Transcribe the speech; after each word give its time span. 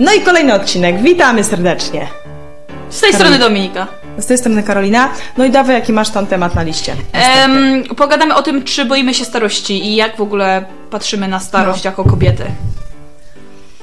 No 0.00 0.12
i 0.12 0.20
kolejny 0.20 0.54
odcinek. 0.54 1.02
Witamy 1.02 1.44
serdecznie. 1.44 2.08
Z 2.90 3.00
tej 3.00 3.12
strony 3.12 3.38
Dominika. 3.38 3.86
Z 4.18 4.26
tej 4.26 4.38
strony 4.38 4.62
Karolina. 4.62 5.08
No 5.36 5.44
i 5.44 5.50
dawaj, 5.50 5.74
jaki 5.74 5.92
masz 5.92 6.10
tam 6.10 6.26
temat 6.26 6.54
na 6.54 6.62
liście? 6.62 6.96
Em, 7.12 7.84
pogadamy 7.96 8.34
o 8.34 8.42
tym, 8.42 8.64
czy 8.64 8.84
boimy 8.84 9.14
się 9.14 9.24
starości 9.24 9.84
i 9.86 9.96
jak 9.96 10.16
w 10.16 10.20
ogóle 10.20 10.64
patrzymy 10.90 11.28
na 11.28 11.40
starość 11.40 11.84
No. 11.84 11.90
jako 11.90 12.04
kobiety. 12.04 12.44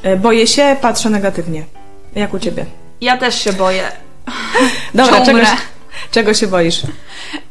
E, 0.04 0.16
Boję 0.18 0.48
się, 0.48 0.76
patrzę 0.82 1.10
negatywnie. 1.10 1.64
Jak 2.16 2.34
u 2.34 2.40
ciebie? 2.40 2.66
Ja 3.02 3.18
też 3.18 3.42
się 3.44 3.54
boję. 3.54 3.84
Dobra, 4.94 5.22
czego, 5.26 5.40
czego 6.12 6.34
się 6.34 6.48
boisz? 6.48 6.82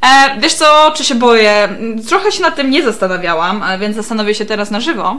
E, 0.02 0.40
wiesz 0.40 0.54
co, 0.54 0.92
czy 0.96 1.04
się 1.04 1.14
boję? 1.14 1.68
Trochę 2.08 2.32
się 2.32 2.42
nad 2.42 2.56
tym 2.56 2.70
nie 2.70 2.82
zastanawiałam, 2.82 3.64
więc 3.80 3.96
zastanowię 3.96 4.34
się 4.34 4.44
teraz 4.44 4.70
na 4.70 4.80
żywo. 4.80 5.16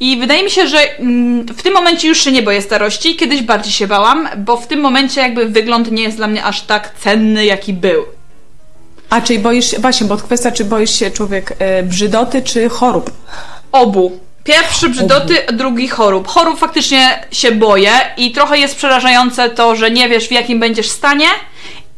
I 0.00 0.16
wydaje 0.16 0.44
mi 0.44 0.50
się, 0.50 0.66
że 0.66 0.98
mm, 0.98 1.46
w 1.46 1.62
tym 1.62 1.74
momencie 1.74 2.08
już 2.08 2.24
się 2.24 2.32
nie 2.32 2.42
boję 2.42 2.62
starości, 2.62 3.16
kiedyś 3.16 3.42
bardziej 3.42 3.72
się 3.72 3.86
bałam, 3.86 4.28
bo 4.36 4.56
w 4.56 4.66
tym 4.66 4.80
momencie 4.80 5.20
jakby 5.20 5.48
wygląd 5.48 5.90
nie 5.90 6.02
jest 6.02 6.16
dla 6.16 6.26
mnie 6.26 6.44
aż 6.44 6.62
tak 6.62 6.94
cenny, 6.98 7.44
jaki 7.44 7.72
był. 7.72 8.04
A, 9.10 9.20
czyli 9.20 9.38
boisz 9.38 9.70
się, 9.70 9.78
właśnie, 9.78 10.06
bo 10.06 10.16
kwestia, 10.16 10.52
czy 10.52 10.64
boisz 10.64 10.98
się 10.98 11.10
człowiek 11.10 11.56
e, 11.58 11.82
brzydoty, 11.82 12.42
czy 12.42 12.68
chorób? 12.68 13.10
Obu. 13.72 14.20
Pierwszy 14.44 14.88
brzydoty, 14.88 15.34
drugi 15.52 15.88
chorób. 15.88 16.28
Chorób 16.28 16.58
faktycznie 16.58 17.26
się 17.32 17.52
boję 17.52 17.92
i 18.16 18.32
trochę 18.32 18.58
jest 18.58 18.76
przerażające 18.76 19.50
to, 19.50 19.76
że 19.76 19.90
nie 19.90 20.08
wiesz 20.08 20.28
w 20.28 20.32
jakim 20.32 20.60
będziesz 20.60 20.88
stanie 20.88 21.26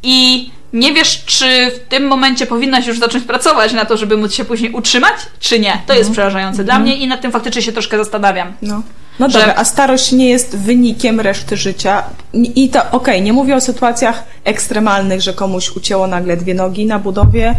i 0.02 0.50
nie 0.72 0.92
wiesz, 0.92 1.24
czy 1.24 1.70
w 1.70 1.78
tym 1.88 2.06
momencie 2.06 2.46
powinnaś 2.46 2.86
już 2.86 2.98
zacząć 2.98 3.24
pracować 3.24 3.72
na 3.72 3.84
to, 3.84 3.96
żeby 3.96 4.16
móc 4.16 4.34
się 4.34 4.44
później 4.44 4.72
utrzymać, 4.72 5.14
czy 5.40 5.60
nie. 5.60 5.82
To 5.86 5.94
jest 5.94 6.10
przerażające 6.12 6.64
dla 6.64 6.78
mnie 6.78 6.96
i 6.96 7.06
nad 7.08 7.20
tym 7.20 7.32
faktycznie 7.32 7.62
się 7.62 7.72
troszkę 7.72 7.96
zastanawiam. 7.98 8.52
No. 8.62 8.82
No 9.18 9.30
Że- 9.30 9.38
dobra, 9.38 9.54
a 9.56 9.64
starość 9.64 10.12
nie 10.12 10.28
jest 10.28 10.56
wynikiem 10.56 11.20
reszty 11.20 11.56
życia. 11.56 12.02
I 12.34 12.68
to, 12.68 12.80
okej, 12.90 13.22
nie 13.22 13.32
mówię 13.32 13.56
o 13.56 13.60
sytuacjach 13.60 14.24
ekstremalnych, 14.44 15.20
że 15.20 15.32
komuś 15.32 15.70
ucięło 15.76 16.06
nagle 16.06 16.36
dwie 16.36 16.54
nogi 16.54 16.86
na 16.86 16.98
budowie, 16.98 17.54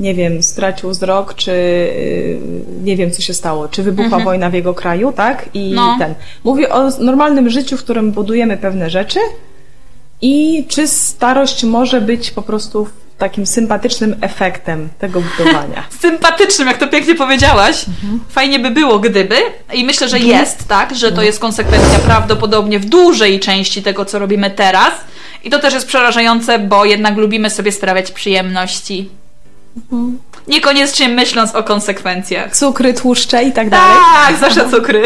nie 0.00 0.14
wiem, 0.14 0.42
stracił 0.42 0.90
wzrok, 0.90 1.34
czy 1.34 1.50
yy, 1.50 2.40
nie 2.84 2.96
wiem, 2.96 3.10
co 3.10 3.22
się 3.22 3.34
stało, 3.34 3.68
czy 3.68 3.82
wybuchła 3.82 4.18
wojna 4.18 4.50
w 4.50 4.54
jego 4.54 4.74
kraju, 4.74 5.12
tak? 5.12 5.48
I 5.54 5.72
No. 5.74 5.96
ten. 5.98 6.14
Mówię 6.44 6.68
o 6.68 6.90
normalnym 6.98 7.50
życiu, 7.50 7.76
w 7.76 7.82
którym 7.84 8.12
budujemy 8.12 8.56
pewne 8.56 8.90
rzeczy 8.90 9.20
i 10.22 10.64
czy 10.68 10.88
starość 10.88 11.64
może 11.64 12.00
być 12.00 12.30
po 12.30 12.42
prostu 12.42 12.88
takim 13.18 13.46
sympatycznym 13.46 14.16
efektem 14.20 14.88
tego 14.98 15.20
budowania. 15.20 15.84
Sympatycznym, 16.02 16.68
jak 16.68 16.78
to 16.78 16.88
pięknie 16.88 17.14
powiedziałaś. 17.14 17.84
Fajnie 18.28 18.58
by 18.58 18.70
było, 18.70 18.98
gdyby. 18.98 19.36
I 19.72 19.84
myślę, 19.84 20.08
że 20.08 20.18
jest 20.18 20.68
tak, 20.68 20.96
że 20.96 21.12
to 21.12 21.22
jest 21.22 21.38
konsekwencja 21.38 21.98
prawdopodobnie 21.98 22.78
w 22.78 22.84
dużej 22.84 23.40
części 23.40 23.82
tego, 23.82 24.04
co 24.04 24.18
robimy 24.18 24.50
teraz. 24.50 24.92
I 25.44 25.50
to 25.50 25.58
też 25.58 25.74
jest 25.74 25.86
przerażające, 25.86 26.58
bo 26.58 26.84
jednak 26.84 27.16
lubimy 27.16 27.50
sobie 27.50 27.72
sprawiać 27.72 28.12
przyjemności. 28.12 29.08
Niekoniecznie 30.48 31.08
myśląc 31.08 31.54
o 31.54 31.62
konsekwencjach. 31.62 32.56
Cukry, 32.56 32.94
tłuszcze 32.94 33.42
i 33.42 33.52
tak 33.52 33.70
dalej. 33.70 33.96
Tak, 34.14 34.36
zawsze 34.36 34.70
cukry. 34.70 35.02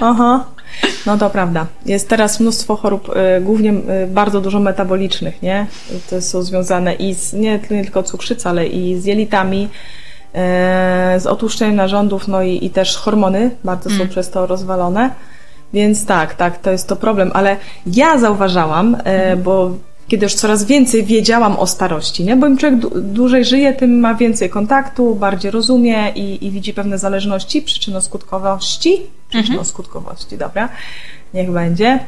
Aha. 0.00 0.44
No 1.06 1.18
to 1.18 1.30
prawda. 1.30 1.66
Jest 1.86 2.08
teraz 2.08 2.40
mnóstwo 2.40 2.76
chorób, 2.76 3.08
y, 3.38 3.40
głównie 3.40 3.72
y, 3.72 4.06
bardzo 4.06 4.40
dużo 4.40 4.60
metabolicznych, 4.60 5.42
nie? 5.42 5.66
To 6.10 6.22
są 6.22 6.42
związane 6.42 6.94
i 6.94 7.14
z, 7.14 7.32
nie, 7.32 7.60
nie 7.70 7.84
tylko 7.84 8.02
cukrzyca, 8.02 8.50
ale 8.50 8.66
i 8.66 9.00
z 9.00 9.04
jelitami, 9.04 9.64
y, 9.64 11.20
z 11.20 11.26
otłuszczeniem 11.26 11.76
narządów, 11.76 12.28
no 12.28 12.42
i, 12.42 12.64
i 12.64 12.70
też 12.70 12.96
hormony 12.96 13.50
bardzo 13.64 13.90
są 13.90 14.08
przez 14.08 14.30
to 14.30 14.46
rozwalone. 14.46 15.10
Więc 15.72 16.06
tak, 16.06 16.34
tak, 16.34 16.58
to 16.58 16.70
jest 16.70 16.88
to 16.88 16.96
problem, 16.96 17.30
ale 17.34 17.56
ja 17.86 18.18
zauważałam, 18.18 18.96
bo 19.44 19.70
kiedy 20.10 20.26
już 20.26 20.34
coraz 20.34 20.64
więcej 20.64 21.04
wiedziałam 21.04 21.56
o 21.56 21.66
starości, 21.66 22.24
nie? 22.24 22.36
Bo 22.36 22.46
im 22.46 22.56
człowiek 22.56 22.80
dłu- 22.80 23.00
dłużej 23.00 23.44
żyje, 23.44 23.72
tym 23.72 24.00
ma 24.00 24.14
więcej 24.14 24.50
kontaktu, 24.50 25.14
bardziej 25.14 25.50
rozumie 25.50 26.12
i, 26.14 26.46
i 26.46 26.50
widzi 26.50 26.74
pewne 26.74 26.98
zależności, 26.98 27.62
przyczyno-skutkowości. 27.62 28.90
Przyczyno-skutkowości, 29.30 30.36
dobra, 30.38 30.68
niech 31.34 31.50
będzie. 31.50 31.98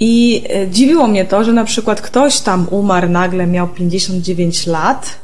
I 0.00 0.44
e, 0.54 0.68
dziwiło 0.68 1.06
mnie 1.06 1.24
to, 1.24 1.44
że 1.44 1.52
na 1.52 1.64
przykład 1.64 2.00
ktoś 2.00 2.40
tam 2.40 2.66
umarł 2.70 3.08
nagle, 3.08 3.46
miał 3.46 3.68
59 3.68 4.66
lat 4.66 5.18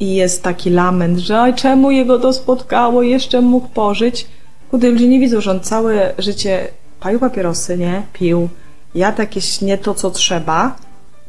i 0.00 0.14
jest 0.14 0.42
taki 0.42 0.70
lament, 0.70 1.18
że 1.18 1.40
oj, 1.40 1.54
czemu 1.54 1.90
jego 1.90 2.18
to 2.18 2.32
spotkało, 2.32 3.02
jeszcze 3.02 3.40
mógł 3.40 3.68
pożyć. 3.68 4.26
Kudy 4.70 4.90
ludzie 4.90 5.08
nie 5.08 5.20
widzą, 5.20 5.40
że 5.40 5.50
on 5.50 5.60
całe 5.60 6.14
życie 6.18 6.68
palił 7.00 7.20
papierosy, 7.20 7.78
nie? 7.78 8.02
Pił, 8.12 8.48
jadł 8.94 9.20
jakieś 9.20 9.60
nie 9.60 9.78
to, 9.78 9.94
co 9.94 10.10
trzeba, 10.10 10.76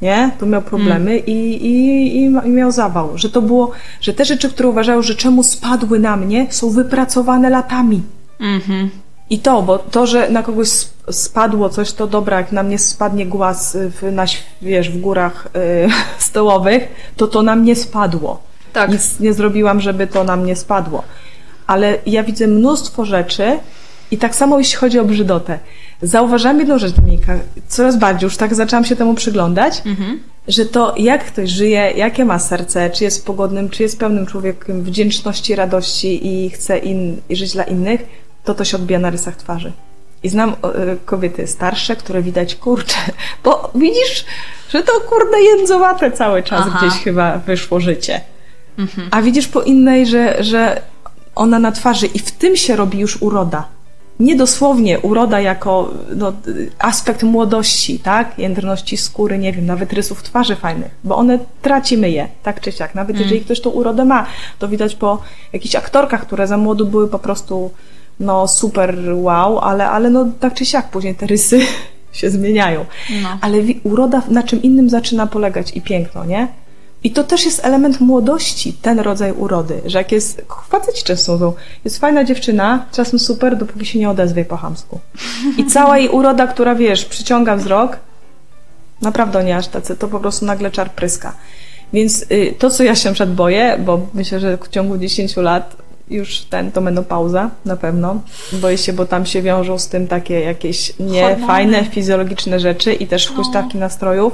nie? 0.01 0.31
Tu 0.39 0.45
miał 0.45 0.61
problemy 0.61 1.17
i, 1.17 1.65
i, 1.65 2.17
i, 2.17 2.23
i 2.23 2.49
miał 2.49 2.71
zawał. 2.71 3.17
Że 3.17 3.29
to 3.29 3.41
było, 3.41 3.71
że 4.01 4.13
te 4.13 4.25
rzeczy, 4.25 4.49
które 4.49 4.69
uważają, 4.69 5.01
że 5.01 5.15
czemu 5.15 5.43
spadły 5.43 5.99
na 5.99 6.17
mnie, 6.17 6.47
są 6.49 6.69
wypracowane 6.69 7.49
latami. 7.49 8.01
Mhm. 8.39 8.89
I 9.29 9.39
to, 9.39 9.61
bo 9.61 9.79
to, 9.79 10.07
że 10.07 10.29
na 10.29 10.43
kogoś 10.43 10.67
sp- 10.81 11.13
spadło 11.13 11.69
coś, 11.69 11.93
to 11.93 12.07
dobra, 12.07 12.37
jak 12.37 12.51
na 12.51 12.63
mnie 12.63 12.79
spadnie 12.79 13.25
głaz 13.25 13.75
y, 13.75 13.91
w, 13.91 14.11
na, 14.11 14.25
wiesz, 14.61 14.89
w 14.89 15.01
górach 15.01 15.47
y, 15.55 15.89
stołowych, 16.29 17.11
to 17.15 17.27
to 17.27 17.41
na 17.41 17.55
mnie 17.55 17.75
spadło. 17.75 18.41
Tak. 18.73 18.91
Nic 18.91 19.19
nie 19.19 19.33
zrobiłam, 19.33 19.81
żeby 19.81 20.07
to 20.07 20.23
na 20.23 20.35
mnie 20.35 20.55
spadło. 20.55 21.03
Ale 21.67 21.97
ja 22.05 22.23
widzę 22.23 22.47
mnóstwo 22.47 23.05
rzeczy 23.05 23.59
i 24.11 24.17
tak 24.17 24.35
samo 24.35 24.57
jeśli 24.57 24.77
chodzi 24.77 24.99
o 24.99 25.05
brzydotę. 25.05 25.59
Zauważyłam 26.01 26.59
jedną 26.59 26.77
rzecz, 26.77 26.91
Dominika, 26.91 27.39
coraz 27.67 27.97
bardziej, 27.97 28.27
już 28.27 28.37
tak 28.37 28.55
zaczęłam 28.55 28.85
się 28.85 28.95
temu 28.95 29.13
przyglądać, 29.13 29.81
że 30.47 30.65
to 30.65 30.95
jak 30.97 31.25
ktoś 31.25 31.49
żyje, 31.49 31.91
jakie 31.95 32.25
ma 32.25 32.39
serce, 32.39 32.89
czy 32.89 33.03
jest 33.03 33.25
pogodnym, 33.25 33.69
czy 33.69 33.83
jest 33.83 33.99
pełnym 33.99 34.25
człowiekiem 34.25 34.83
wdzięczności, 34.83 35.55
radości 35.55 36.27
i 36.27 36.49
chce 36.49 36.77
in, 36.77 37.17
i 37.29 37.35
żyć 37.35 37.53
dla 37.53 37.63
innych, 37.63 38.01
to 38.43 38.55
to 38.55 38.65
się 38.65 38.77
odbija 38.77 38.99
na 38.99 39.09
rysach 39.09 39.35
twarzy. 39.35 39.71
I 40.23 40.29
znam 40.29 40.49
y, 40.49 40.55
kobiety 41.05 41.47
starsze, 41.47 41.95
które 41.95 42.21
widać, 42.21 42.55
kurczę, 42.55 42.97
bo 43.43 43.71
widzisz, 43.75 44.25
że 44.69 44.83
to 44.83 44.91
kurde 45.09 45.41
jędzowate 45.41 46.11
cały 46.11 46.43
czas 46.43 46.65
Aha. 46.67 46.79
gdzieś 46.79 47.03
chyba 47.03 47.37
wyszło 47.37 47.79
życie. 47.79 48.21
A 49.11 49.21
widzisz 49.21 49.47
po 49.47 49.61
innej, 49.61 50.05
że, 50.05 50.43
że 50.43 50.81
ona 51.35 51.59
na 51.59 51.71
twarzy 51.71 52.05
i 52.05 52.19
w 52.19 52.31
tym 52.31 52.55
się 52.55 52.75
robi 52.75 52.99
już 52.99 53.21
uroda. 53.21 53.67
Nie 54.19 54.35
dosłownie 54.35 54.99
uroda 54.99 55.41
jako 55.41 55.93
no, 56.15 56.33
aspekt 56.79 57.23
młodości, 57.23 57.99
tak? 57.99 58.39
Jędrności 58.39 58.97
skóry, 58.97 59.37
nie 59.37 59.53
wiem, 59.53 59.65
nawet 59.65 59.93
rysów 59.93 60.23
twarzy 60.23 60.55
fajnych, 60.55 60.91
bo 61.03 61.15
one 61.15 61.39
tracimy 61.61 62.09
je, 62.09 62.27
tak 62.43 62.61
czy 62.61 62.71
siak. 62.71 62.95
Nawet 62.95 63.19
jeżeli 63.19 63.41
ktoś 63.41 63.61
tą 63.61 63.69
urodę 63.69 64.05
ma, 64.05 64.25
to 64.59 64.67
widać 64.67 64.95
po 64.95 65.21
jakichś 65.53 65.75
aktorkach, 65.75 66.21
które 66.21 66.47
za 66.47 66.57
młodu 66.57 66.85
były 66.85 67.07
po 67.07 67.19
prostu 67.19 67.71
no 68.19 68.47
super 68.47 68.97
wow, 69.13 69.59
ale, 69.59 69.89
ale 69.89 70.09
no 70.09 70.27
tak 70.39 70.53
czy 70.53 70.65
siak 70.65 70.89
później 70.89 71.15
te 71.15 71.27
rysy 71.27 71.59
się 72.11 72.29
zmieniają. 72.29 72.85
No. 73.23 73.37
Ale 73.41 73.57
uroda 73.83 74.21
na 74.29 74.43
czym 74.43 74.61
innym 74.61 74.89
zaczyna 74.89 75.27
polegać 75.27 75.71
i 75.75 75.81
piękno, 75.81 76.25
nie? 76.25 76.47
I 77.03 77.11
to 77.11 77.23
też 77.23 77.45
jest 77.45 77.65
element 77.65 77.99
młodości, 77.99 78.73
ten 78.73 78.99
rodzaj 78.99 79.31
urody, 79.31 79.81
że 79.85 79.97
jak 79.97 80.11
jest, 80.11 80.45
faceci 80.69 81.03
często 81.03 81.33
mówią, 81.33 81.53
jest 81.85 81.99
fajna 81.99 82.23
dziewczyna, 82.23 82.85
czasem 82.91 83.19
super, 83.19 83.57
dopóki 83.57 83.85
się 83.85 83.99
nie 83.99 84.09
odezwie 84.09 84.45
po 84.45 84.57
chamsku. 84.57 84.99
I 85.57 85.65
cała 85.65 85.97
jej 85.97 86.09
uroda, 86.09 86.47
która 86.47 86.75
wiesz, 86.75 87.05
przyciąga 87.05 87.55
wzrok, 87.55 87.97
naprawdę 89.01 89.43
nie 89.43 89.57
aż 89.57 89.67
tacy, 89.67 89.95
to 89.95 90.07
po 90.07 90.19
prostu 90.19 90.45
nagle 90.45 90.71
czar 90.71 90.91
pryska. 90.91 91.33
Więc 91.93 92.25
y, 92.31 92.55
to, 92.59 92.69
co 92.69 92.83
ja 92.83 92.95
się 92.95 93.13
przed 93.13 93.33
boję, 93.33 93.77
bo 93.85 94.07
myślę, 94.13 94.39
że 94.39 94.57
w 94.57 94.67
ciągu 94.67 94.97
10 94.97 95.37
lat 95.37 95.75
już 96.09 96.41
ten, 96.41 96.71
to 96.71 96.81
menopauza, 96.81 97.49
na 97.65 97.75
pewno. 97.75 98.21
Boję 98.53 98.77
się, 98.77 98.93
bo 98.93 99.05
tam 99.05 99.25
się 99.25 99.41
wiążą 99.41 99.79
z 99.79 99.87
tym 99.87 100.07
takie 100.07 100.39
jakieś 100.39 100.93
niefajne, 100.99 101.85
fizjologiczne 101.85 102.59
rzeczy 102.59 102.93
i 102.93 103.07
też 103.07 103.27
huśtawki 103.27 103.77
nastrojów. 103.77 104.33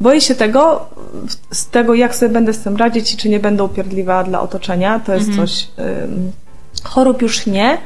Boję 0.00 0.20
się 0.20 0.34
tego, 0.34 0.88
z 1.50 1.66
tego 1.66 1.94
jak 1.94 2.16
sobie 2.16 2.32
będę 2.32 2.52
z 2.52 2.58
tym 2.58 2.76
radzić 2.76 3.14
i 3.14 3.16
czy 3.16 3.28
nie 3.28 3.40
będę 3.40 3.64
upierdliwa 3.64 4.24
dla 4.24 4.40
otoczenia. 4.40 5.00
To 5.00 5.14
jest 5.14 5.36
coś... 5.36 5.68
Ym, 6.04 6.32
chorób 6.84 7.22
już 7.22 7.46
nie, 7.46 7.78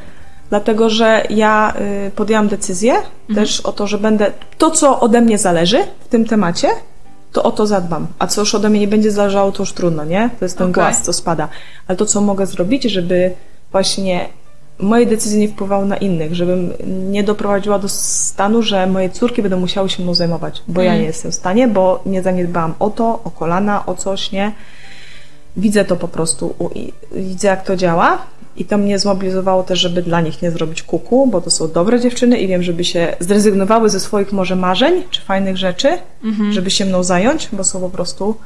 dlatego 0.50 0.90
że 0.90 1.22
ja 1.30 1.74
y, 2.06 2.10
podjęłam 2.10 2.48
decyzję 2.48 2.94
też 3.34 3.60
o 3.60 3.72
to, 3.72 3.86
że 3.86 3.98
będę... 3.98 4.32
To, 4.58 4.70
co 4.70 5.00
ode 5.00 5.20
mnie 5.20 5.38
zależy 5.38 5.78
w 6.04 6.08
tym 6.08 6.24
temacie, 6.24 6.68
to 7.32 7.42
o 7.42 7.50
to 7.52 7.66
zadbam. 7.66 8.06
A 8.18 8.26
co 8.26 8.40
już 8.40 8.54
ode 8.54 8.70
mnie 8.70 8.80
nie 8.80 8.88
będzie 8.88 9.10
zależało, 9.10 9.52
to 9.52 9.62
już 9.62 9.72
trudno, 9.72 10.04
nie? 10.04 10.30
To 10.38 10.44
jest 10.44 10.58
ten 10.58 10.70
Okej. 10.70 10.74
głaz, 10.74 11.02
co 11.02 11.12
spada. 11.12 11.48
Ale 11.88 11.96
to, 11.96 12.06
co 12.06 12.20
mogę 12.20 12.46
zrobić, 12.46 12.82
żeby 12.82 13.32
właśnie 13.72 14.28
moje 14.82 15.06
decyzje 15.06 15.38
nie 15.38 15.48
wpływały 15.48 15.86
na 15.86 15.96
innych, 15.96 16.34
żebym 16.34 16.72
nie 16.86 17.24
doprowadziła 17.24 17.78
do 17.78 17.88
stanu, 17.88 18.62
że 18.62 18.86
moje 18.86 19.10
córki 19.10 19.42
będą 19.42 19.60
musiały 19.60 19.90
się 19.90 20.02
mną 20.02 20.14
zajmować, 20.14 20.62
bo 20.68 20.82
ja 20.82 20.96
nie 20.96 21.04
jestem 21.04 21.32
w 21.32 21.34
stanie, 21.34 21.68
bo 21.68 22.02
nie 22.06 22.22
zaniedbałam 22.22 22.74
o 22.78 22.90
to, 22.90 23.20
o 23.24 23.30
kolana, 23.30 23.86
o 23.86 23.94
coś, 23.94 24.32
nie? 24.32 24.52
widzę 25.56 25.84
to 25.84 25.96
po 25.96 26.08
prostu, 26.08 26.54
widzę 27.12 27.48
jak 27.48 27.64
to 27.64 27.76
działa 27.76 28.18
i 28.56 28.64
to 28.64 28.78
mnie 28.78 28.98
zmobilizowało 28.98 29.62
też, 29.62 29.78
żeby 29.78 30.02
dla 30.02 30.20
nich 30.20 30.42
nie 30.42 30.50
zrobić 30.50 30.82
kuku, 30.82 31.26
bo 31.26 31.40
to 31.40 31.50
są 31.50 31.68
dobre 31.68 32.00
dziewczyny 32.00 32.38
i 32.38 32.48
wiem, 32.48 32.62
żeby 32.62 32.84
się 32.84 33.16
zrezygnowały 33.20 33.90
ze 33.90 34.00
swoich 34.00 34.32
może 34.32 34.56
marzeń 34.56 35.02
czy 35.10 35.20
fajnych 35.20 35.56
rzeczy, 35.56 35.88
żeby 36.52 36.70
się 36.70 36.84
mną 36.84 37.02
zająć, 37.02 37.48
bo 37.52 37.64
są 37.64 37.80
po 37.80 37.90
prostu 37.90 38.36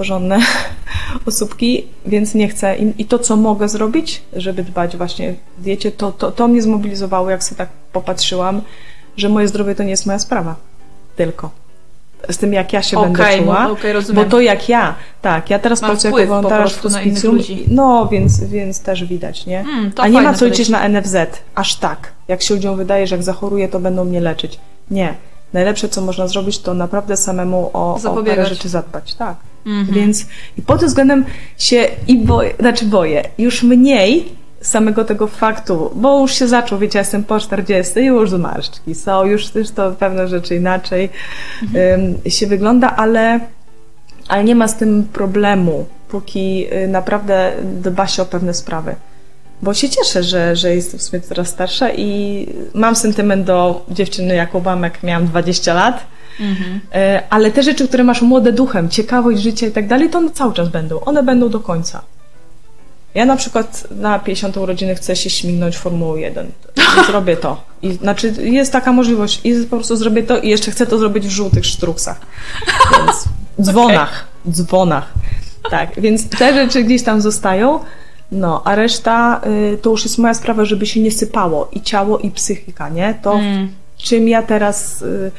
porządne 0.00 0.38
osóbki, 1.26 1.86
więc 2.06 2.34
nie 2.34 2.48
chcę. 2.48 2.76
I, 2.76 3.02
I 3.02 3.04
to, 3.04 3.18
co 3.18 3.36
mogę 3.36 3.68
zrobić, 3.68 4.22
żeby 4.32 4.64
dbać 4.64 4.96
właśnie 4.96 5.34
w 5.58 5.62
diecie, 5.62 5.92
to, 5.92 6.12
to, 6.12 6.32
to 6.32 6.48
mnie 6.48 6.62
zmobilizowało, 6.62 7.30
jak 7.30 7.44
sobie 7.44 7.58
tak 7.58 7.68
popatrzyłam, 7.92 8.62
że 9.16 9.28
moje 9.28 9.48
zdrowie 9.48 9.74
to 9.74 9.82
nie 9.82 9.90
jest 9.90 10.06
moja 10.06 10.18
sprawa. 10.18 10.56
Tylko. 11.16 11.50
Z 12.30 12.38
tym, 12.38 12.52
jak 12.52 12.72
ja 12.72 12.82
się 12.82 13.00
będę 13.00 13.22
Okej, 13.22 13.40
czuła. 13.40 13.64
no, 13.64 13.72
okej, 13.72 13.92
rozumiem. 13.92 14.24
bo 14.24 14.30
to 14.30 14.40
jak 14.40 14.68
ja, 14.68 14.94
tak, 15.22 15.50
ja 15.50 15.58
teraz 15.58 15.80
pracuję 15.80 16.14
jako 16.14 16.26
wolontariusz 16.26 16.72
w 16.72 16.80
hospicjum, 16.80 17.38
no 17.68 18.08
więc, 18.12 18.44
więc 18.44 18.80
też 18.80 19.04
widać, 19.04 19.46
nie? 19.46 19.60
Mm, 19.60 19.92
A 19.96 20.08
nie 20.08 20.22
ma 20.22 20.34
co 20.34 20.46
liczyć 20.46 20.68
na 20.68 20.88
NFZ, 20.88 21.16
aż 21.54 21.76
tak. 21.76 22.12
Jak 22.28 22.42
się 22.42 22.54
ludziom 22.54 22.76
wydaje, 22.76 23.06
że 23.06 23.16
jak 23.16 23.22
zachoruję, 23.24 23.68
to 23.68 23.80
będą 23.80 24.04
mnie 24.04 24.20
leczyć. 24.20 24.60
Nie. 24.90 25.14
Najlepsze, 25.52 25.88
co 25.88 26.00
można 26.00 26.28
zrobić, 26.28 26.58
to 26.58 26.74
naprawdę 26.74 27.16
samemu 27.16 27.70
o, 27.72 27.94
o 28.04 28.22
parę 28.24 28.46
rzeczy 28.46 28.68
zadbać, 28.68 29.14
tak. 29.14 29.36
Mhm. 29.66 29.94
Więc 29.94 30.26
i 30.58 30.62
pod 30.62 30.80
tym 30.80 30.88
względem 30.88 31.24
się 31.58 31.88
i 32.08 32.18
boję, 32.18 32.54
znaczy 32.58 32.84
boję, 32.84 33.22
już 33.38 33.62
mniej 33.62 34.40
samego 34.60 35.04
tego 35.04 35.26
faktu, 35.26 35.90
bo 35.94 36.20
już 36.20 36.34
się 36.34 36.48
zaczął, 36.48 36.78
wiecie, 36.78 36.98
ja 36.98 37.00
jestem 37.00 37.24
po 37.24 37.40
40, 37.40 38.00
już 38.00 38.30
zmarszczki 38.30 38.94
są, 38.94 39.24
już 39.24 39.48
też 39.48 39.70
to 39.70 39.92
pewne 39.92 40.28
rzeczy 40.28 40.56
inaczej 40.56 41.10
ym, 41.62 42.30
się 42.30 42.46
wygląda, 42.46 42.96
ale, 42.96 43.40
ale 44.28 44.44
nie 44.44 44.54
ma 44.54 44.68
z 44.68 44.76
tym 44.76 45.08
problemu, 45.12 45.86
póki 46.08 46.66
y, 46.74 46.88
naprawdę 46.88 47.52
dba 47.82 48.06
się 48.06 48.22
o 48.22 48.26
pewne 48.26 48.54
sprawy. 48.54 48.94
Bo 49.62 49.74
się 49.74 49.88
cieszę, 49.88 50.22
że, 50.22 50.56
że 50.56 50.74
jestem 50.74 51.00
w 51.00 51.02
sumie 51.02 51.22
coraz 51.22 51.48
starsza 51.48 51.90
i 51.90 52.46
mam 52.74 52.96
sentyment 52.96 53.46
do 53.46 53.84
dziewczyny, 53.88 54.34
jaką 54.34 54.60
mam, 54.60 54.82
jak 54.82 55.02
miałam 55.02 55.26
20 55.26 55.74
lat. 55.74 56.06
Mhm. 56.40 56.80
E, 56.94 57.22
Ale 57.30 57.50
te 57.50 57.62
rzeczy, 57.62 57.88
które 57.88 58.04
masz 58.04 58.22
młode 58.22 58.52
duchem, 58.52 58.88
ciekawość 58.88 59.42
życia 59.42 59.66
i 59.66 59.70
tak 59.70 59.86
dalej, 59.88 60.10
to 60.10 60.18
one 60.18 60.30
cały 60.30 60.54
czas 60.54 60.68
będą. 60.68 61.00
One 61.00 61.22
będą 61.22 61.48
do 61.48 61.60
końca. 61.60 62.02
Ja 63.14 63.24
na 63.24 63.36
przykład 63.36 63.86
na 63.90 64.18
50 64.18 64.56
urodziny 64.56 64.94
chcę 64.94 65.16
się 65.16 65.30
śmignąć 65.30 65.78
Formułą 65.78 66.16
1. 66.16 66.46
I 66.76 67.06
Zrobię 67.06 67.36
to. 67.36 67.62
I, 67.82 67.92
znaczy 67.92 68.34
jest 68.38 68.72
taka 68.72 68.92
możliwość 68.92 69.40
i 69.44 69.54
po 69.54 69.76
prostu 69.76 69.96
zrobię 69.96 70.22
to 70.22 70.38
i 70.38 70.48
jeszcze 70.48 70.70
chcę 70.70 70.86
to 70.86 70.98
zrobić 70.98 71.26
w 71.26 71.30
żółtych 71.30 71.66
sztruksach. 71.66 72.20
Więc 72.96 73.24
dzwonach. 73.68 74.26
Dzwonach. 74.50 75.12
Tak, 75.70 76.00
więc 76.00 76.28
te 76.28 76.54
rzeczy 76.54 76.82
gdzieś 76.84 77.02
tam 77.02 77.20
zostają. 77.20 77.80
No, 78.32 78.62
a 78.64 78.74
reszta 78.74 79.40
y, 79.74 79.78
to 79.78 79.90
już 79.90 80.04
jest 80.04 80.18
moja 80.18 80.34
sprawa, 80.34 80.64
żeby 80.64 80.86
się 80.86 81.00
nie 81.00 81.10
sypało 81.10 81.68
i 81.72 81.82
ciało, 81.82 82.18
i 82.18 82.30
psychika, 82.30 82.88
nie? 82.88 83.14
To 83.22 83.34
Mm. 83.34 83.72
czym 83.98 84.28
ja 84.28 84.42
teraz 84.42 85.02
y, 85.02 85.30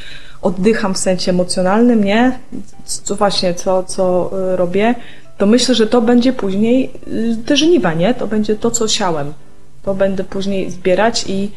oddycham 0.41 0.93
w 0.93 0.97
sensie 0.97 1.31
emocjonalnym, 1.31 2.03
nie? 2.03 2.39
Co 2.85 3.15
właśnie, 3.15 3.53
co, 3.53 3.83
co 3.83 4.31
y, 4.53 4.55
robię, 4.55 4.95
to 5.37 5.45
myślę, 5.45 5.75
że 5.75 5.87
to 5.87 6.01
będzie 6.01 6.33
później 6.33 6.91
y, 7.07 7.37
te 7.45 7.57
żniwa, 7.57 7.93
nie? 7.93 8.13
To 8.13 8.27
będzie 8.27 8.55
to, 8.55 8.71
co 8.71 8.87
siałem. 8.87 9.33
To 9.83 9.93
będę 9.93 10.23
później 10.23 10.71
zbierać 10.71 11.25
i 11.27 11.51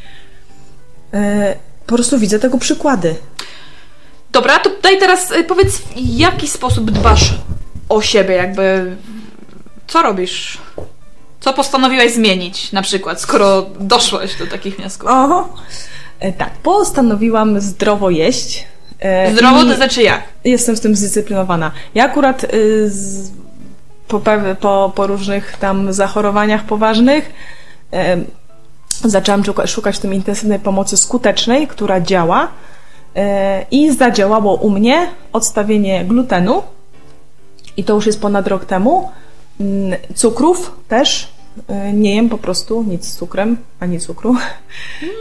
y, 1.14 1.18
po 1.86 1.94
prostu 1.94 2.18
widzę 2.18 2.38
tego 2.38 2.58
przykłady. 2.58 3.14
Dobra, 4.32 4.58
to 4.58 4.70
daj 4.82 4.98
teraz 4.98 5.32
powiedz, 5.48 5.78
w 5.78 5.92
jaki 5.96 6.48
sposób 6.48 6.90
dbasz 6.90 7.34
o 7.88 8.02
siebie, 8.02 8.34
jakby. 8.34 8.96
Co 9.86 10.02
robisz? 10.02 10.58
Co 11.40 11.52
postanowiłaś 11.52 12.12
zmienić, 12.12 12.72
na 12.72 12.82
przykład, 12.82 13.20
skoro 13.20 13.66
doszłaś 13.80 14.36
do 14.38 14.46
takich 14.46 14.76
wniosków? 14.76 15.10
Oho. 15.10 15.48
E, 16.20 16.32
tak, 16.32 16.50
postanowiłam 16.50 17.60
zdrowo 17.60 18.10
jeść. 18.10 18.64
E, 19.04 19.32
Zdrowo 19.32 19.62
i- 19.62 19.66
to 19.68 19.74
znaczy 19.74 20.02
jak? 20.02 20.22
Jestem 20.44 20.76
w 20.76 20.80
tym 20.80 20.96
zdyscyplinowana. 20.96 21.70
Ja 21.94 22.04
akurat 22.04 22.44
y, 22.44 22.90
z, 22.90 23.30
po, 24.08 24.20
po, 24.60 24.92
po 24.94 25.06
różnych 25.06 25.56
tam 25.56 25.92
zachorowaniach 25.92 26.64
poważnych 26.64 27.32
em, 27.90 28.24
zaczęłam 29.04 29.42
szuka- 29.42 29.66
szukać 29.66 29.96
w 29.96 30.00
tym 30.00 30.14
intensywnej 30.14 30.58
pomocy 30.58 30.96
skutecznej, 30.96 31.66
która 31.66 32.00
działa 32.00 32.48
e, 33.16 33.66
i 33.70 33.92
zadziałało 33.92 34.54
u 34.54 34.70
mnie 34.70 35.06
odstawienie 35.32 36.04
glutenu 36.04 36.62
i 37.76 37.84
to 37.84 37.94
już 37.94 38.06
jest 38.06 38.20
ponad 38.20 38.46
rok 38.46 38.64
temu. 38.64 39.10
Cukrów 40.14 40.76
też 40.88 41.22
e, 41.22 41.33
nie 41.92 42.14
jem 42.14 42.28
po 42.28 42.38
prostu 42.38 42.82
nic 42.82 43.08
z 43.08 43.16
cukrem, 43.16 43.56
ani 43.80 44.00
cukru. 44.00 44.36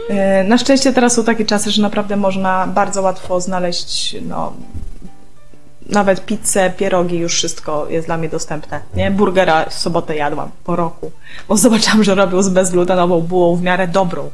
E, 0.08 0.44
Na 0.44 0.58
szczęście 0.58 0.92
teraz 0.92 1.12
są 1.12 1.24
takie 1.24 1.44
czasy, 1.44 1.70
że 1.70 1.82
naprawdę 1.82 2.16
można 2.16 2.66
bardzo 2.66 3.02
łatwo 3.02 3.40
znaleźć 3.40 4.16
no, 4.22 4.52
nawet 5.86 6.24
pizzę, 6.26 6.72
pierogi, 6.76 7.18
już 7.18 7.34
wszystko 7.34 7.86
jest 7.88 8.08
dla 8.08 8.16
mnie 8.16 8.28
dostępne. 8.28 8.80
Nie? 8.94 9.10
Burgera 9.10 9.64
w 9.68 9.74
sobotę 9.74 10.16
jadłam 10.16 10.50
po 10.64 10.76
roku, 10.76 11.10
bo 11.48 11.56
zobaczyłam, 11.66 12.04
że 12.04 12.14
robią 12.14 12.42
z 12.42 12.48
bezglutenową 12.48 13.20
bułą 13.20 13.56
w 13.56 13.62
miarę 13.62 13.88
dobrą, 13.88 14.30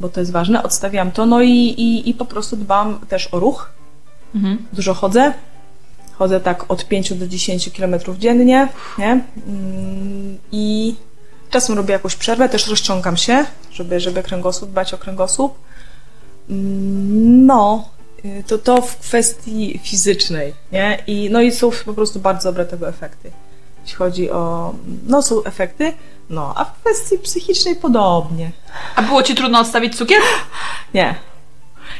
bo 0.00 0.08
to 0.08 0.20
jest 0.20 0.32
ważne. 0.32 0.62
Odstawiam 0.62 1.12
to, 1.12 1.26
no 1.26 1.42
i, 1.42 1.50
i, 1.50 2.10
i 2.10 2.14
po 2.14 2.24
prostu 2.24 2.56
dbam 2.56 2.98
też 3.08 3.34
o 3.34 3.40
ruch. 3.40 3.70
Mhm. 4.34 4.66
Dużo 4.72 4.94
chodzę. 4.94 5.32
Chodzę 6.12 6.40
tak 6.40 6.64
od 6.68 6.88
5 6.88 7.14
do 7.14 7.28
10 7.28 7.70
km 7.70 7.94
dziennie, 8.18 8.44
nie? 8.44 8.68
Mm, 8.98 10.38
I 10.52 10.94
czasem 11.56 11.76
robię 11.76 11.92
jakąś 11.92 12.16
przerwę, 12.16 12.48
też 12.48 12.68
rozciągam 12.68 13.16
się, 13.16 13.44
żeby, 13.72 14.00
żeby 14.00 14.22
kręgosłup, 14.22 14.70
dbać 14.70 14.94
o 14.94 14.98
kręgosłup. 14.98 15.54
Mm, 16.50 17.46
No, 17.46 17.88
y, 18.24 18.44
to 18.46 18.58
to 18.58 18.82
w 18.82 18.96
kwestii 18.96 19.80
fizycznej, 19.84 20.54
nie? 20.72 21.02
I, 21.06 21.30
no 21.30 21.40
i 21.40 21.52
są 21.52 21.70
po 21.86 21.94
prostu 21.94 22.20
bardzo 22.20 22.48
dobre 22.48 22.66
tego 22.66 22.88
efekty. 22.88 23.30
Jeśli 23.82 23.96
chodzi 23.96 24.30
o... 24.30 24.74
No, 25.06 25.22
są 25.22 25.44
efekty, 25.44 25.92
no, 26.30 26.52
a 26.56 26.64
w 26.64 26.72
kwestii 26.80 27.18
psychicznej 27.18 27.76
podobnie. 27.76 28.50
A 28.96 29.02
było 29.02 29.22
ci 29.22 29.34
trudno 29.34 29.60
odstawić 29.60 29.96
cukier? 29.96 30.20
Nie. 30.94 31.14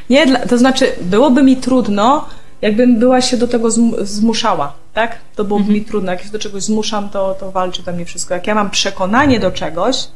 Nie, 0.09 0.39
to 0.39 0.57
znaczy, 0.57 0.91
byłoby 1.01 1.43
mi 1.43 1.57
trudno, 1.57 2.25
jakbym 2.61 2.99
była 2.99 3.21
się 3.21 3.37
do 3.37 3.47
tego 3.47 3.67
zmu- 3.67 4.05
zmuszała, 4.05 4.73
tak? 4.97 5.17
To 5.35 5.43
byłoby 5.43 5.71
mi 5.71 5.81
trudno. 5.81 6.11
Jak 6.11 6.23
się 6.23 6.29
do 6.29 6.39
czegoś 6.39 6.63
zmuszam, 6.63 7.09
to, 7.09 7.35
to 7.39 7.51
walczy 7.51 7.83
we 7.83 7.93
mnie 7.93 8.05
wszystko. 8.05 8.33
Jak 8.33 8.47
ja 8.47 8.55
mam 8.55 8.69
przekonanie 8.69 9.39
do 9.39 9.51
czegoś, 9.51 10.07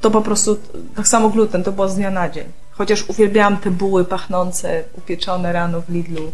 to 0.00 0.10
po 0.10 0.20
prostu 0.20 0.58
tak 0.96 1.08
samo 1.08 1.28
gluten, 1.30 1.62
to 1.62 1.72
było 1.72 1.88
z 1.88 1.94
dnia 1.94 2.10
na 2.10 2.28
dzień. 2.28 2.44
Chociaż 2.70 3.04
uwielbiałam 3.08 3.56
te 3.56 3.70
buły 3.70 4.04
pachnące, 4.04 4.82
upieczone 4.98 5.52
rano 5.52 5.80
w 5.80 5.88
Lidlu, 5.88 6.32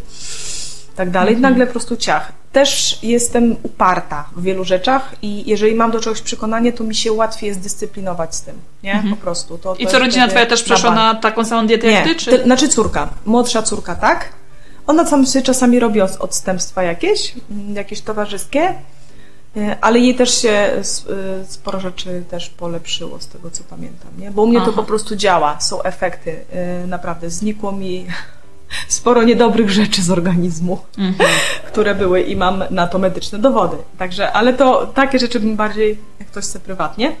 tak 0.95 1.09
dalej. 1.09 1.37
Nagle 1.37 1.65
po 1.65 1.71
prostu 1.71 1.97
ciach. 1.97 2.31
Też 2.51 2.99
jestem 3.03 3.55
uparta 3.63 4.29
w 4.35 4.41
wielu 4.43 4.63
rzeczach 4.63 5.15
i 5.21 5.49
jeżeli 5.49 5.75
mam 5.75 5.91
do 5.91 5.99
czegoś 5.99 6.21
przekonanie, 6.21 6.73
to 6.73 6.83
mi 6.83 6.95
się 6.95 7.11
łatwiej 7.11 7.47
jest 7.47 7.59
dyscyplinować 7.59 8.35
z 8.35 8.41
tym, 8.41 8.55
nie? 8.83 9.03
Po 9.09 9.15
prostu. 9.15 9.57
To, 9.57 9.75
I 9.75 9.85
to 9.85 9.91
co, 9.91 9.97
jest 9.97 10.05
rodzina 10.05 10.27
twoja 10.27 10.45
też 10.45 10.63
przeszła 10.63 10.91
bank. 10.91 11.01
na 11.15 11.21
taką 11.21 11.45
samą 11.45 11.67
dietę 11.67 11.87
jak 11.87 12.05
Nie, 12.05 12.15
ty, 12.15 12.19
czy? 12.19 12.43
znaczy 12.43 12.69
córka, 12.69 13.09
młodsza 13.25 13.63
córka, 13.63 13.95
tak? 13.95 14.40
Ona 14.91 15.05
tam 15.05 15.27
sobie 15.27 15.43
czasami 15.43 15.79
robi 15.79 16.01
od- 16.01 16.15
odstępstwa 16.19 16.83
jakieś, 16.83 17.35
mm, 17.51 17.75
jakieś 17.75 18.01
towarzyskie, 18.01 18.73
e, 19.57 19.77
ale 19.81 19.99
jej 19.99 20.15
też 20.15 20.41
się 20.41 20.71
y, 21.41 21.45
sporo 21.47 21.79
rzeczy 21.79 22.23
też 22.29 22.49
polepszyło 22.49 23.19
z 23.19 23.27
tego, 23.27 23.51
co 23.51 23.63
pamiętam, 23.63 24.09
nie? 24.17 24.31
Bo 24.31 24.41
u 24.43 24.47
mnie 24.47 24.57
to 24.59 24.63
Aha. 24.63 24.73
po 24.75 24.83
prostu 24.83 25.15
działa, 25.15 25.59
są 25.59 25.81
efekty, 25.83 26.45
y, 26.83 26.87
naprawdę. 26.87 27.29
Znikło 27.29 27.71
mi 27.71 28.05
sporo 28.99 29.23
niedobrych 29.23 29.69
rzeczy 29.69 30.01
z 30.01 30.11
organizmu, 30.11 30.79
Mhm. 30.97 31.29
które 31.71 31.95
były 31.95 32.21
i 32.21 32.35
mam 32.35 32.63
na 32.69 32.87
to 32.87 32.99
medyczne 32.99 33.39
dowody. 33.39 33.77
Także, 33.97 34.31
ale 34.31 34.53
to 34.53 34.87
takie 34.87 35.19
rzeczy 35.19 35.39
bym 35.39 35.55
bardziej, 35.55 35.97
jak 36.19 36.27
ktoś 36.27 36.43
chce 36.43 36.59
prywatnie, 36.59 37.15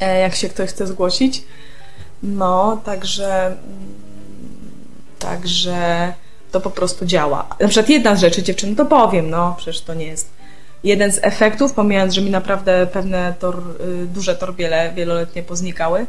e, 0.00 0.18
jak 0.20 0.34
się 0.34 0.48
ktoś 0.48 0.70
chce 0.70 0.86
zgłosić. 0.86 1.44
No, 2.22 2.80
także 2.84 3.46
mm, 3.46 3.58
także 5.18 6.12
to 6.52 6.60
po 6.60 6.70
prostu 6.70 7.06
działa. 7.06 7.46
Na 7.60 7.68
przykład 7.68 7.88
jedna 7.88 8.16
z 8.16 8.20
rzeczy, 8.20 8.42
dziewczyny, 8.42 8.76
to 8.76 8.84
powiem, 8.86 9.30
no, 9.30 9.54
przecież 9.56 9.80
to 9.80 9.94
nie 9.94 10.06
jest 10.06 10.30
jeden 10.84 11.12
z 11.12 11.18
efektów, 11.22 11.72
pomijając, 11.72 12.14
że 12.14 12.20
mi 12.20 12.30
naprawdę 12.30 12.86
pewne 12.92 13.34
tor, 13.38 13.62
y, 14.02 14.06
duże 14.06 14.36
torbiele 14.36 14.92
wieloletnie 14.96 15.42
poznikały, 15.42 16.06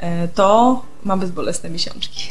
e, 0.00 0.28
to 0.28 0.82
mam 1.04 1.20
bezbolesne 1.20 1.70
miesiączki. 1.70 2.30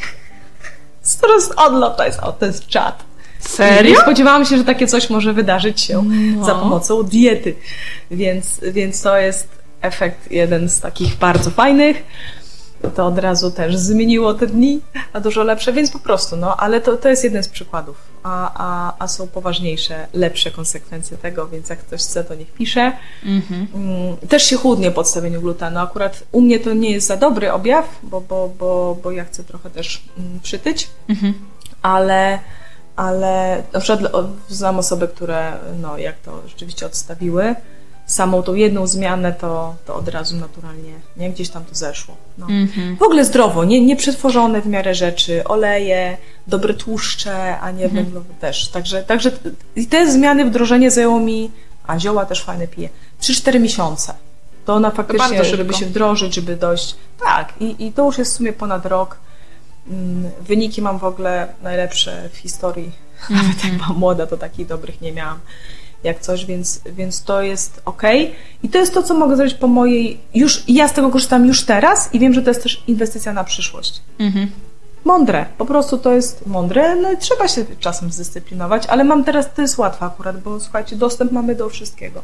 To 1.20 1.34
jest 1.34 1.52
odlot, 1.56 1.96
to 1.96 2.04
jest, 2.04 2.20
o, 2.20 2.32
to 2.32 2.46
jest 2.46 2.66
czat. 2.66 3.02
Serio? 3.38 3.90
Nie 3.90 4.00
spodziewałam 4.00 4.44
się, 4.44 4.56
że 4.56 4.64
takie 4.64 4.86
coś 4.86 5.10
może 5.10 5.32
wydarzyć 5.32 5.80
się 5.80 6.02
No. 6.36 6.44
za 6.44 6.54
pomocą 6.54 7.02
diety. 7.02 7.54
Więc, 8.10 8.60
więc 8.62 9.02
to 9.02 9.16
jest 9.16 9.48
efekt 9.82 10.30
jeden 10.32 10.68
z 10.68 10.80
takich 10.80 11.16
bardzo 11.16 11.50
fajnych. 11.50 12.02
To 12.94 13.06
od 13.06 13.18
razu 13.18 13.50
też 13.50 13.76
zmieniło 13.76 14.34
te 14.34 14.46
dni 14.46 14.80
na 15.14 15.20
dużo 15.20 15.42
lepsze, 15.44 15.72
więc 15.72 15.90
po 15.90 15.98
prostu, 15.98 16.36
no, 16.36 16.56
ale 16.56 16.80
to, 16.80 16.96
to 16.96 17.08
jest 17.08 17.24
jeden 17.24 17.42
z 17.42 17.48
przykładów, 17.48 17.96
a, 18.22 18.52
a, 18.54 18.94
a 18.98 19.08
są 19.08 19.28
poważniejsze, 19.28 20.06
lepsze 20.14 20.50
konsekwencje 20.50 21.16
tego, 21.16 21.48
więc 21.48 21.68
jak 21.68 21.78
ktoś 21.78 22.00
chce, 22.00 22.24
to 22.24 22.34
niech 22.34 22.52
pisze. 22.52 22.92
Mhm. 23.26 23.66
Mm, 23.74 24.16
Też 24.16 24.42
się 24.42 24.56
chudnie 24.56 24.90
po 24.90 25.00
odstawieniu 25.00 25.40
glutenu, 25.40 25.78
akurat 25.78 26.22
u 26.32 26.40
mnie 26.40 26.60
to 26.60 26.74
nie 26.74 26.90
jest 26.90 27.06
za 27.06 27.16
dobry 27.16 27.52
objaw, 27.52 27.98
bo, 28.02 28.20
bo, 28.20 28.50
bo, 28.58 28.96
bo 29.02 29.10
ja 29.10 29.24
chcę 29.24 29.44
trochę 29.44 29.70
też 29.70 30.02
mm, 30.18 30.40
przytyć, 30.40 30.88
Mhm. 31.08 31.34
ale, 31.82 32.38
ale 32.96 33.62
na 33.72 33.80
przykład 33.80 34.12
znam 34.48 34.78
osoby, 34.78 35.08
które 35.08 35.52
no, 35.80 35.98
jak 35.98 36.18
to 36.18 36.42
rzeczywiście 36.48 36.86
odstawiły, 36.86 37.54
samą 38.10 38.42
tą 38.42 38.54
jedną 38.54 38.86
zmianę 38.86 39.32
to, 39.32 39.74
to 39.86 39.94
od 39.94 40.08
razu 40.08 40.36
naturalnie, 40.36 40.92
nie? 41.16 41.30
Gdzieś 41.30 41.48
tam 41.48 41.64
to 41.64 41.74
zeszło. 41.74 42.16
No. 42.38 42.46
Mhm. 42.50 42.96
W 42.96 43.02
ogóle 43.02 43.24
zdrowo, 43.24 43.64
nie, 43.64 43.80
nie 43.80 43.96
przetworzone 43.96 44.62
w 44.62 44.66
miarę 44.66 44.94
rzeczy, 44.94 45.44
oleje, 45.44 46.16
dobre 46.46 46.74
tłuszcze, 46.74 47.58
a 47.60 47.70
nie 47.70 47.84
Mhm. 47.84 48.04
węglowe 48.04 48.34
też. 48.40 48.68
Także, 48.68 49.02
także 49.02 49.30
i 49.76 49.86
te 49.86 50.12
zmiany, 50.12 50.44
wdrożenie 50.44 50.90
zajęło 50.90 51.20
mi, 51.20 51.50
a 51.86 51.98
zioła 51.98 52.26
też 52.26 52.42
fajne 52.44 52.68
piję, 52.68 52.88
3-4 53.20 53.60
miesiące. 53.60 54.14
To 54.64 54.74
ona 54.74 54.90
faktycznie, 54.90 55.28
bardzo 55.28 55.44
żeby 55.56 55.74
się 55.74 55.86
wdrożyć, 55.86 56.34
żeby 56.34 56.56
dojść. 56.56 56.96
Tak, 57.24 57.52
i, 57.60 57.86
i 57.86 57.92
to 57.92 58.04
już 58.04 58.18
jest 58.18 58.32
w 58.32 58.36
sumie 58.36 58.52
ponad 58.52 58.86
rok. 58.86 59.16
Mm, 59.88 60.30
Wyniki 60.40 60.82
mam 60.82 60.98
w 60.98 61.04
ogóle 61.04 61.48
najlepsze 61.62 62.28
w 62.32 62.36
historii. 62.36 62.92
Mhm. 63.20 63.36
Nawet 63.46 63.64
jak 63.64 63.74
byłam 63.74 63.98
młoda, 63.98 64.26
to 64.26 64.36
takich 64.36 64.66
dobrych 64.66 65.00
nie 65.00 65.12
miałam 65.12 65.38
jak 66.04 66.20
coś, 66.20 66.46
więc, 66.46 66.80
więc 66.86 67.22
to 67.22 67.42
jest 67.42 67.82
ok. 67.84 68.02
I 68.62 68.68
to 68.68 68.78
jest 68.78 68.94
to, 68.94 69.02
co 69.02 69.14
mogę 69.14 69.36
zrobić 69.36 69.54
po 69.54 69.66
mojej. 69.66 70.20
Już 70.34 70.64
ja 70.68 70.88
z 70.88 70.92
tego 70.92 71.10
korzystam 71.10 71.46
już 71.46 71.64
teraz 71.64 72.14
i 72.14 72.18
wiem, 72.18 72.34
że 72.34 72.42
to 72.42 72.50
jest 72.50 72.62
też 72.62 72.82
inwestycja 72.86 73.32
na 73.32 73.44
przyszłość. 73.44 74.00
Mhm. 74.18 74.50
Mądre, 75.04 75.46
po 75.58 75.66
prostu 75.66 75.98
to 75.98 76.12
jest 76.12 76.46
mądre, 76.46 76.96
no 76.96 77.12
i 77.12 77.16
trzeba 77.16 77.48
się 77.48 77.64
czasem 77.78 78.12
zdyscyplinować, 78.12 78.86
ale 78.86 79.04
mam 79.04 79.24
teraz, 79.24 79.54
to 79.54 79.62
jest 79.62 79.78
łatwe 79.78 80.06
akurat, 80.06 80.42
bo 80.42 80.60
słuchajcie, 80.60 80.96
dostęp 80.96 81.32
mamy 81.32 81.54
do 81.54 81.68
wszystkiego. 81.68 82.22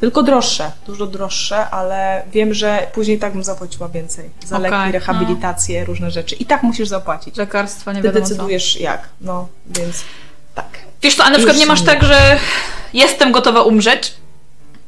Tylko 0.00 0.22
droższe, 0.22 0.72
dużo 0.86 1.06
droższe, 1.06 1.70
ale 1.70 2.22
wiem, 2.32 2.54
że 2.54 2.86
później 2.94 3.18
tak 3.18 3.32
bym 3.32 3.44
zapłaciła 3.44 3.88
więcej. 3.88 4.30
Za 4.46 4.56
Okej, 4.56 4.70
leki, 4.70 4.86
no. 4.86 4.92
rehabilitację, 4.92 5.84
różne 5.84 6.10
rzeczy. 6.10 6.34
I 6.34 6.46
tak 6.46 6.62
musisz 6.62 6.88
zapłacić. 6.88 7.36
Lekarstwa, 7.36 7.92
nie 7.92 8.00
Ty 8.00 8.06
wiadomo 8.06 8.26
co. 8.26 8.30
decydujesz 8.30 8.80
jak, 8.80 9.08
no, 9.20 9.48
więc 9.66 10.02
tak. 10.54 10.85
Wiesz 11.02 11.14
co, 11.14 11.24
a 11.24 11.30
na 11.30 11.36
przykład 11.36 11.58
nie 11.58 11.66
masz 11.66 11.82
tak, 11.82 12.02
że 12.04 12.38
jestem 12.92 13.32
gotowa 13.32 13.62
umrzeć, 13.62 14.12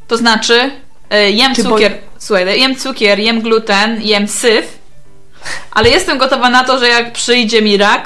to 0.09 0.17
znaczy 0.17 0.71
e, 1.11 1.31
jem 1.31 1.55
Czy 1.55 1.63
cukier, 1.63 1.99
słuchaj, 2.19 2.61
jem 2.61 2.77
cukier, 2.77 3.19
jem 3.19 3.41
gluten, 3.41 4.03
jem 4.03 4.29
syf, 4.29 4.79
ale 5.71 5.89
jestem 5.89 6.19
gotowa 6.19 6.51
na 6.51 6.65
to, 6.65 6.79
że 6.79 6.89
jak 6.89 7.13
przyjdzie 7.13 7.63
mi 7.63 7.77
rak, 7.77 8.05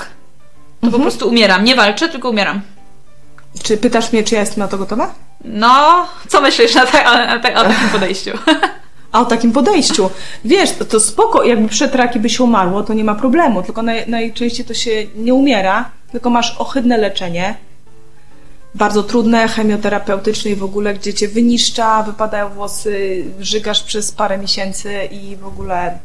to 0.80 0.87
Mhm. 0.87 0.92
po 0.92 0.99
prostu 1.09 1.28
umieram. 1.28 1.64
Nie 1.64 1.75
walczę, 1.75 2.09
tylko 2.09 2.30
umieram. 2.30 2.61
Czy 3.62 3.76
pytasz 3.76 4.12
mnie, 4.12 4.25
czy 4.25 4.35
ja 4.35 4.40
jestem 4.40 4.59
na 4.59 4.68
to 4.68 4.78
gotowa? 4.78 5.14
No, 5.44 6.06
co 6.28 6.40
myślisz 6.40 6.75
na 6.75 6.87
te, 6.87 7.04
na 7.04 7.38
te, 7.38 7.54
o 7.56 7.62
takim 7.64 7.88
podejściu? 7.88 8.30
A 9.12 9.21
o 9.21 9.25
takim 9.25 9.52
podejściu. 9.52 10.11
Wiesz, 10.44 10.71
to, 10.73 10.85
to 10.85 11.00
spoko, 11.00 11.44
jakby 11.44 11.68
przed 11.68 11.94
raki 11.94 12.18
by 12.21 12.30
się 12.30 12.44
umarło, 12.44 12.82
to 12.82 12.94
nie 12.94 13.04
ma 13.04 13.14
problemu, 13.14 13.62
tylko 13.62 13.82
naj, 13.82 14.04
najczęściej 14.09 14.66
to 14.66 14.75
się 14.75 14.90
nie 15.16 15.35
umiera, 15.35 15.90
tylko 16.12 16.30
masz 16.30 16.56
ohydne 16.59 16.99
leczenie, 16.99 17.54
bardzo 18.74 19.02
trudne, 19.02 19.48
chemioterapeutyczne 19.48 20.50
i 20.50 20.56
w 20.56 20.64
ogóle, 20.64 20.94
gdzie 20.94 21.14
cię 21.14 21.28
wyniszcza, 21.28 22.02
wypadają 22.02 22.48
włosy, 22.48 23.24
żygasz 23.40 23.82
przez 23.82 24.12
parę 24.12 24.38
miesięcy 24.38 25.04
i 25.10 25.36
w 25.36 25.46
ogóle 25.46 25.98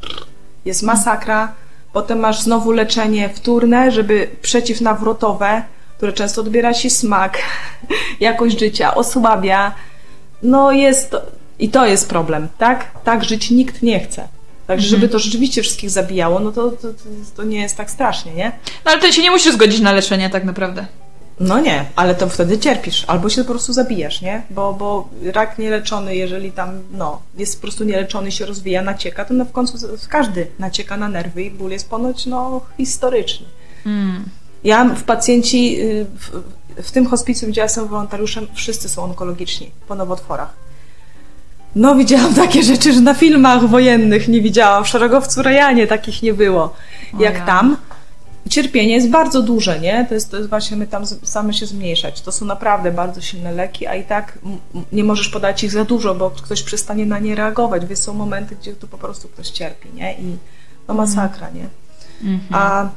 jest 0.65 0.83
masakra. 0.83 1.53
Potem 1.93 2.19
masz 2.19 2.41
znowu 2.41 2.71
leczenie 2.71 3.29
wtórne, 3.29 3.91
żeby 3.91 4.29
przeciwnawrotowe, 4.41 5.63
które 5.97 6.13
często 6.13 6.41
odbiera 6.41 6.73
ci 6.73 6.89
smak, 6.89 7.37
jakość 8.19 8.59
życia, 8.59 8.95
osłabia. 8.95 9.75
No 10.43 10.71
jest 10.71 11.15
i 11.59 11.69
to 11.69 11.85
jest 11.85 12.09
problem, 12.09 12.47
tak? 12.57 12.91
Tak 13.03 13.23
żyć 13.23 13.51
nikt 13.51 13.81
nie 13.81 13.99
chce. 13.99 14.27
Także 14.67 14.87
żeby 14.87 15.09
to 15.09 15.19
rzeczywiście 15.19 15.61
wszystkich 15.61 15.89
zabijało, 15.89 16.39
no 16.39 16.51
to, 16.51 16.71
to, 16.71 16.87
to 17.35 17.43
nie 17.43 17.61
jest 17.61 17.77
tak 17.77 17.91
strasznie, 17.91 18.33
nie? 18.33 18.51
No 18.85 18.91
ale 18.91 19.01
ty 19.01 19.13
się 19.13 19.21
nie 19.21 19.31
musisz 19.31 19.53
zgodzić 19.53 19.79
na 19.79 19.91
leczenie 19.91 20.29
tak 20.29 20.43
naprawdę. 20.43 20.85
No 21.39 21.59
nie, 21.59 21.85
ale 21.95 22.15
to 22.15 22.29
wtedy 22.29 22.57
cierpisz, 22.57 23.05
albo 23.07 23.29
się 23.29 23.43
po 23.43 23.49
prostu 23.49 23.73
zabijasz, 23.73 24.21
nie? 24.21 24.41
Bo, 24.49 24.73
bo 24.73 25.09
rak 25.33 25.59
nieleczony, 25.59 26.15
jeżeli 26.15 26.51
tam, 26.51 26.69
no, 26.91 27.21
jest 27.37 27.55
po 27.55 27.61
prostu 27.61 27.83
nieleczony, 27.83 28.31
się 28.31 28.45
rozwija, 28.45 28.81
nacieka, 28.81 29.25
to 29.25 29.33
no 29.33 29.45
w 29.45 29.51
końcu 29.51 29.77
każdy 30.09 30.47
nacieka 30.59 30.97
na 30.97 31.09
nerwy 31.09 31.43
i 31.43 31.51
ból 31.51 31.71
jest 31.71 31.89
ponoć, 31.89 32.25
no, 32.25 32.61
historyczny. 32.77 33.45
Mm. 33.85 34.23
Ja 34.63 34.85
w 34.85 35.03
pacjenci, 35.03 35.81
y, 35.81 36.05
w, 36.19 36.43
w 36.83 36.91
tym 36.91 37.05
hospicjum, 37.05 37.51
gdzie 37.51 37.61
ja 37.61 37.65
jestem 37.65 37.87
wolontariuszem, 37.87 38.47
wszyscy 38.53 38.89
są 38.89 39.03
onkologiczni 39.03 39.71
po 39.87 39.95
nowotworach. 39.95 40.53
No, 41.75 41.95
widziałam 41.95 42.33
takie 42.33 42.63
rzeczy, 42.63 42.93
że 42.93 43.01
na 43.01 43.13
filmach 43.13 43.69
wojennych 43.69 44.27
nie 44.27 44.41
widziałam. 44.41 44.83
W 44.83 44.87
Szeregowcu 44.87 45.43
Rejanie 45.43 45.87
takich 45.87 46.23
nie 46.23 46.33
było. 46.33 46.63
O 46.63 46.73
Jak 47.19 47.33
ja. 47.33 47.45
tam. 47.45 47.77
Cierpienie 48.49 48.93
jest 48.95 49.09
bardzo 49.09 49.41
duże, 49.41 49.79
nie? 49.79 50.05
To 50.09 50.13
jest, 50.13 50.31
to 50.31 50.37
jest 50.37 50.49
właśnie, 50.49 50.77
my 50.77 50.87
tam 50.87 51.05
same 51.23 51.53
się 51.53 51.65
zmniejszać. 51.65 52.21
To 52.21 52.31
są 52.31 52.45
naprawdę 52.45 52.91
bardzo 52.91 53.21
silne 53.21 53.51
leki, 53.51 53.87
a 53.87 53.95
i 53.95 54.03
tak 54.03 54.39
nie 54.91 55.03
możesz 55.03 55.29
podać 55.29 55.63
ich 55.63 55.71
za 55.71 55.85
dużo, 55.85 56.15
bo 56.15 56.29
ktoś 56.29 56.63
przestanie 56.63 57.05
na 57.05 57.19
nie 57.19 57.35
reagować. 57.35 57.85
Więc 57.85 57.99
są 57.99 58.13
momenty, 58.13 58.55
gdzie 58.61 58.73
tu 58.73 58.87
po 58.87 58.97
prostu 58.97 59.27
ktoś 59.27 59.49
cierpi, 59.49 59.89
nie? 59.93 60.13
I 60.13 60.37
no 60.87 60.93
masakra, 60.93 61.49
nie? 61.49 61.67
Mhm. 62.31 62.39
A 62.63 62.89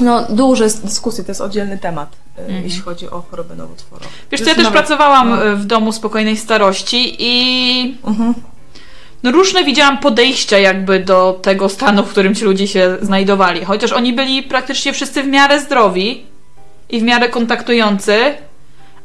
no, 0.00 0.26
duże 0.30 0.64
jest 0.64 0.84
dyskusje, 0.84 1.24
to 1.24 1.30
jest 1.30 1.40
oddzielny 1.40 1.78
temat, 1.78 2.16
y, 2.38 2.40
Mhm. 2.40 2.64
jeśli 2.64 2.80
chodzi 2.80 3.10
o 3.10 3.22
choroby 3.30 3.56
nowotworowe. 3.56 4.06
Wiesz, 4.30 4.40
co, 4.40 4.48
ja 4.48 4.54
też 4.54 4.64
nawet- 4.64 4.78
pracowałam 4.78 5.30
no. 5.30 5.44
e, 5.46 5.56
w 5.56 5.64
domu 5.66 5.92
spokojnej 5.92 6.36
starości 6.36 7.16
i 7.18 7.98
Mhm. 8.04 8.34
No 9.22 9.30
różne 9.30 9.64
widziałam 9.64 9.98
podejścia 9.98 10.58
jakby 10.58 11.00
do 11.00 11.38
tego 11.42 11.68
stanu, 11.68 12.04
w 12.04 12.10
którym 12.10 12.34
ci 12.34 12.44
ludzie 12.44 12.68
się 12.68 12.96
znajdowali. 13.02 13.64
Chociaż 13.64 13.92
oni 13.92 14.12
byli 14.12 14.42
praktycznie 14.42 14.92
wszyscy 14.92 15.22
w 15.22 15.26
miarę 15.26 15.60
zdrowi 15.60 16.24
i 16.88 17.00
w 17.00 17.02
miarę 17.02 17.28
kontaktujący, 17.28 18.34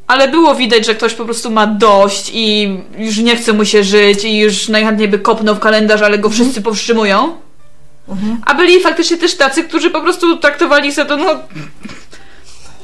ale 0.07 0.27
było 0.27 0.55
widać, 0.55 0.85
że 0.85 0.95
ktoś 0.95 1.13
po 1.13 1.25
prostu 1.25 1.51
ma 1.51 1.67
dość 1.67 2.31
i 2.33 2.77
już 2.97 3.17
nie 3.17 3.35
chce 3.35 3.53
mu 3.53 3.65
się 3.65 3.83
żyć 3.83 4.23
i 4.23 4.37
już 4.39 4.69
najchętniej 4.69 5.07
by 5.07 5.19
kopnął 5.19 5.55
w 5.55 5.59
kalendarz, 5.59 6.01
ale 6.01 6.17
go 6.17 6.29
wszyscy 6.29 6.61
powstrzymują. 6.61 7.35
Mhm. 8.09 8.41
A 8.45 8.53
byli 8.53 8.79
faktycznie 8.79 9.17
też 9.17 9.35
tacy, 9.35 9.63
którzy 9.63 9.89
po 9.89 10.01
prostu 10.01 10.37
traktowali 10.37 10.93
sobie 10.93 11.09
to, 11.09 11.17
no... 11.17 11.35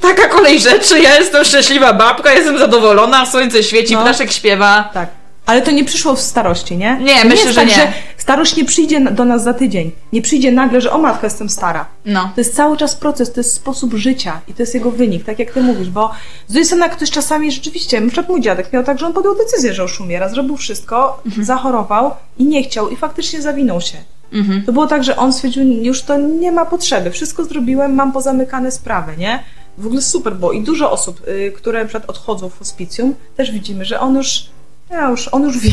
Taka 0.01 0.27
kolej 0.27 0.59
rzeczy, 0.59 0.99
ja 0.99 1.19
jestem 1.19 1.45
szczęśliwa 1.45 1.93
babka, 1.93 2.33
jestem 2.33 2.57
zadowolona, 2.57 3.25
słońce 3.25 3.63
świeci, 3.63 3.93
No. 3.93 4.01
ptaszek 4.01 4.31
śpiewa. 4.31 4.89
Tak. 4.93 5.18
Ale 5.49 5.61
to 5.61 5.71
nie 5.71 5.85
przyszło 5.85 6.15
w 6.15 6.21
starości, 6.21 6.77
nie? 6.77 6.99
Nie, 7.01 7.21
to 7.21 7.27
myślę, 7.27 7.45
jest 7.45 7.55
że 7.55 7.61
tak, 7.61 7.69
nie. 7.69 7.75
że 7.75 7.93
starość 8.17 8.55
nie 8.55 8.65
przyjdzie 8.65 9.01
do 9.01 9.25
nas 9.25 9.43
za 9.43 9.53
tydzień. 9.53 9.91
Nie 10.13 10.21
przyjdzie 10.21 10.51
nagle, 10.51 10.81
że 10.81 10.91
o 10.91 10.97
matko, 10.97 11.25
jestem 11.25 11.49
stara. 11.49 11.85
No. 12.05 12.31
To 12.35 12.41
jest 12.41 12.55
cały 12.55 12.77
czas 12.77 12.95
proces, 12.95 13.33
to 13.33 13.39
jest 13.39 13.53
sposób 13.53 13.93
życia 13.93 14.41
i 14.47 14.53
to 14.53 14.63
jest 14.63 14.73
jego 14.73 14.91
wynik, 14.91 15.25
tak 15.25 15.39
jak 15.39 15.51
ty 15.51 15.61
mówisz, 15.61 15.89
bo 15.89 16.11
z 16.47 16.51
drugiej 16.51 16.65
strony 16.65 16.89
ktoś 16.89 17.11
czasami 17.11 17.51
rzeczywiście, 17.51 18.01
na 18.01 18.07
przykład 18.07 18.29
mój 18.29 18.41
dziadek 18.41 18.73
miał 18.73 18.83
tak, 18.83 18.99
że 18.99 19.05
on 19.05 19.13
podjął 19.13 19.35
decyzję, 19.35 19.73
że 19.73 19.81
już 19.81 19.99
umiera, 19.99 20.29
zrobił 20.29 20.57
wszystko, 20.57 21.23
zachorował 21.41 22.11
i 22.37 22.45
nie 22.45 22.63
chciał 22.63 22.89
i 22.89 22.95
faktycznie 22.95 23.41
zawinął 23.41 23.81
się. 23.81 23.97
Mhm. 24.33 24.63
To 24.63 24.71
było 24.73 24.87
tak, 24.87 25.03
że 25.03 25.17
on 25.17 25.33
stwierdził, 25.33 25.63
już 25.63 26.01
to 26.01 26.17
nie 26.17 26.51
ma 26.51 26.65
potrzeby, 26.65 27.11
wszystko 27.11 27.45
zrobiłem, 27.45 27.95
mam 27.95 28.11
pozamykane 28.11 28.71
sprawy, 28.71 29.17
nie? 29.17 29.43
W 29.77 29.85
ogóle 29.85 30.01
super 30.01 30.35
było 30.35 30.51
i 30.51 30.63
dużo 30.63 30.91
osób, 30.91 31.27
y, 31.27 31.51
które 31.55 31.79
na 31.79 31.85
przykład 31.85 32.09
odchodzą 32.09 32.49
w 32.49 32.59
hospicjum, 32.59 33.15
też 33.37 33.51
widzimy, 33.51 33.85
że 33.85 33.99
on 33.99 34.15
już, 34.15 34.45
ja 34.91 35.09
już 35.09 35.27
on 35.27 35.43
już 35.43 35.59
wie, 35.59 35.71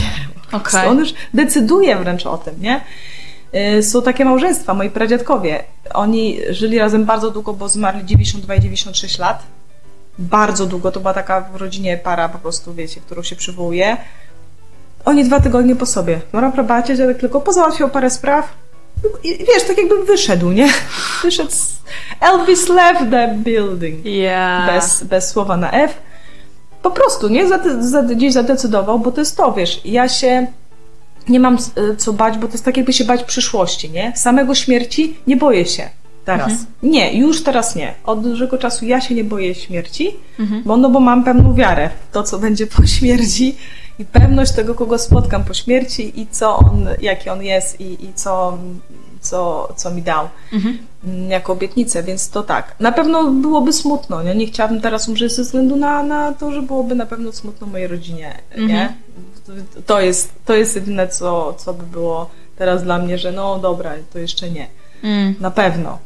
Okej. 0.53 0.89
on 0.89 0.99
już 0.99 1.15
decyduje 1.35 1.97
wręcz 1.97 2.27
o 2.27 2.39
tym, 2.39 2.55
nie? 2.61 2.81
Y, 3.79 3.83
Są 3.83 4.03
takie 4.03 4.25
małżeństwa, 4.25 4.75
moi 4.75 4.91
pradziadkowie, 4.91 5.65
oni 5.95 6.39
żyli 6.51 6.79
razem 6.79 7.05
bardzo 7.05 7.31
długo, 7.31 7.53
bo 7.53 7.69
zmarli 7.69 8.05
92 8.05 8.55
i 8.55 8.61
96 8.61 9.19
lat, 9.19 9.43
bardzo 10.19 10.67
długo, 10.67 10.93
to 10.93 11.01
była 11.01 11.15
taka 11.15 11.41
w 11.41 11.57
rodzinie 11.57 11.97
para 11.97 12.29
po 12.29 12.39
prostu, 12.39 12.75
wiecie, 12.75 13.01
którą 13.01 13.23
się 13.23 13.37
przywołuje. 13.37 13.97
Oni 15.05 15.25
dwa 15.25 15.41
tygodnie 15.41 15.77
po 15.77 15.87
sobie. 15.87 16.21
Mora 16.33 16.51
probacie, 16.51 16.97
dziadek 16.97 17.19
tylko 17.19 17.41
pozałatwiał 17.41 17.89
parę 17.89 18.11
spraw 18.11 18.53
i 19.25 19.39
wiesz, 19.39 19.65
tak 19.69 19.79
jakby 19.79 20.05
wyszedł, 20.05 20.51
nie? 20.53 20.69
Wyszedł 21.23 21.51
z... 21.51 21.77
Elvis 22.21 22.69
left 22.69 23.11
the 23.11 23.35
building. 23.37 24.05
Ja. 24.05 24.67
Bez, 24.67 25.05
bez 25.05 25.29
słowa 25.29 25.57
na 25.57 25.71
F. 25.71 25.95
Po 26.87 26.91
prostu, 26.91 27.29
nie? 27.29 27.49
Zade, 27.49 27.83
zade, 27.89 28.17
gdzieś 28.17 28.33
zadecydował, 28.33 28.99
bo 28.99 29.13
to 29.13 29.21
jest 29.21 29.37
to, 29.37 29.53
wiesz, 29.53 29.81
ja 29.85 30.09
się 30.09 30.47
nie 31.29 31.41
mam 31.41 31.55
e, 31.55 31.97
co 31.97 32.13
bać, 32.13 32.39
bo 32.39 32.47
to 32.47 32.53
jest 32.53 32.65
tak 32.65 32.77
jakby 32.77 32.93
się 32.93 33.05
bać 33.05 33.23
przyszłości, 33.25 33.91
nie? 33.91 34.13
Samego 34.17 34.55
śmierci 34.55 35.17
nie 35.27 35.37
boję 35.37 35.67
się 35.67 35.89
teraz. 36.25 36.53
Nie, 36.83 37.19
już 37.19 37.43
teraz 37.43 37.77
nie. 37.77 37.95
Od 38.05 38.23
dużego 38.23 38.59
czasu 38.59 38.85
ja 38.85 39.01
się 39.01 39.15
nie 39.15 39.25
boję 39.25 39.55
śmierci, 39.55 40.17
Mhm. 40.39 40.63
bo, 40.63 40.77
no 40.77 40.91
bo 40.91 41.01
mam 41.01 41.25
pewną 41.25 41.55
wiarę 41.55 41.91
w 42.11 42.13
to, 42.13 42.23
co 42.23 42.39
będzie 42.39 42.67
po 42.67 42.87
śmierci 42.87 43.57
i 43.99 44.05
pewność 44.05 44.53
tego, 44.53 44.75
kogo 44.75 44.99
spotkam 44.99 45.45
po 45.45 45.55
śmierci 45.55 46.21
i 46.21 46.27
co 46.31 46.57
on, 46.57 46.89
jaki 47.01 47.31
on 47.31 47.43
jest 47.43 47.81
i, 47.81 48.05
i 48.05 48.13
co, 48.15 48.59
co, 49.29 49.69
co 49.77 49.91
mi 49.91 50.03
dał 50.03 50.29
mhm. 50.53 50.79
jako 51.29 51.53
obietnicę, 51.53 52.03
więc 52.03 52.31
to 52.31 52.43
tak. 52.43 52.75
Na 52.81 52.93
pewno 52.93 53.31
byłoby 53.31 53.73
smutno, 53.73 54.23
nie? 54.23 54.35
Nie 54.35 54.47
chciałabym 54.47 54.81
teraz 54.81 55.09
umrzeć 55.09 55.33
ze 55.33 55.43
względu 55.43 55.77
na, 55.77 56.03
na 56.03 56.33
to, 56.33 56.53
że 56.53 56.63
byłoby 56.63 56.95
na 56.95 57.07
pewno 57.07 57.33
smutno 57.33 57.67
mojej 57.67 57.87
rodzinie, 57.87 58.39
mhm. 58.51 58.69
nie? 58.69 58.95
To 59.87 60.01
jest, 60.01 60.33
to 60.45 60.55
jest 60.55 60.75
jedyne, 60.75 61.09
co, 61.09 61.55
co 61.55 61.75
by 61.75 61.87
było 61.87 62.31
teraz 62.57 62.83
dla 62.83 62.99
mnie, 62.99 63.19
że 63.19 63.33
no 63.33 63.59
dobra, 63.59 63.93
to 64.13 64.19
jeszcze 64.19 64.51
nie. 64.51 64.67
Mm. 65.03 65.35
Na 65.41 65.51
pewno. 65.51 65.99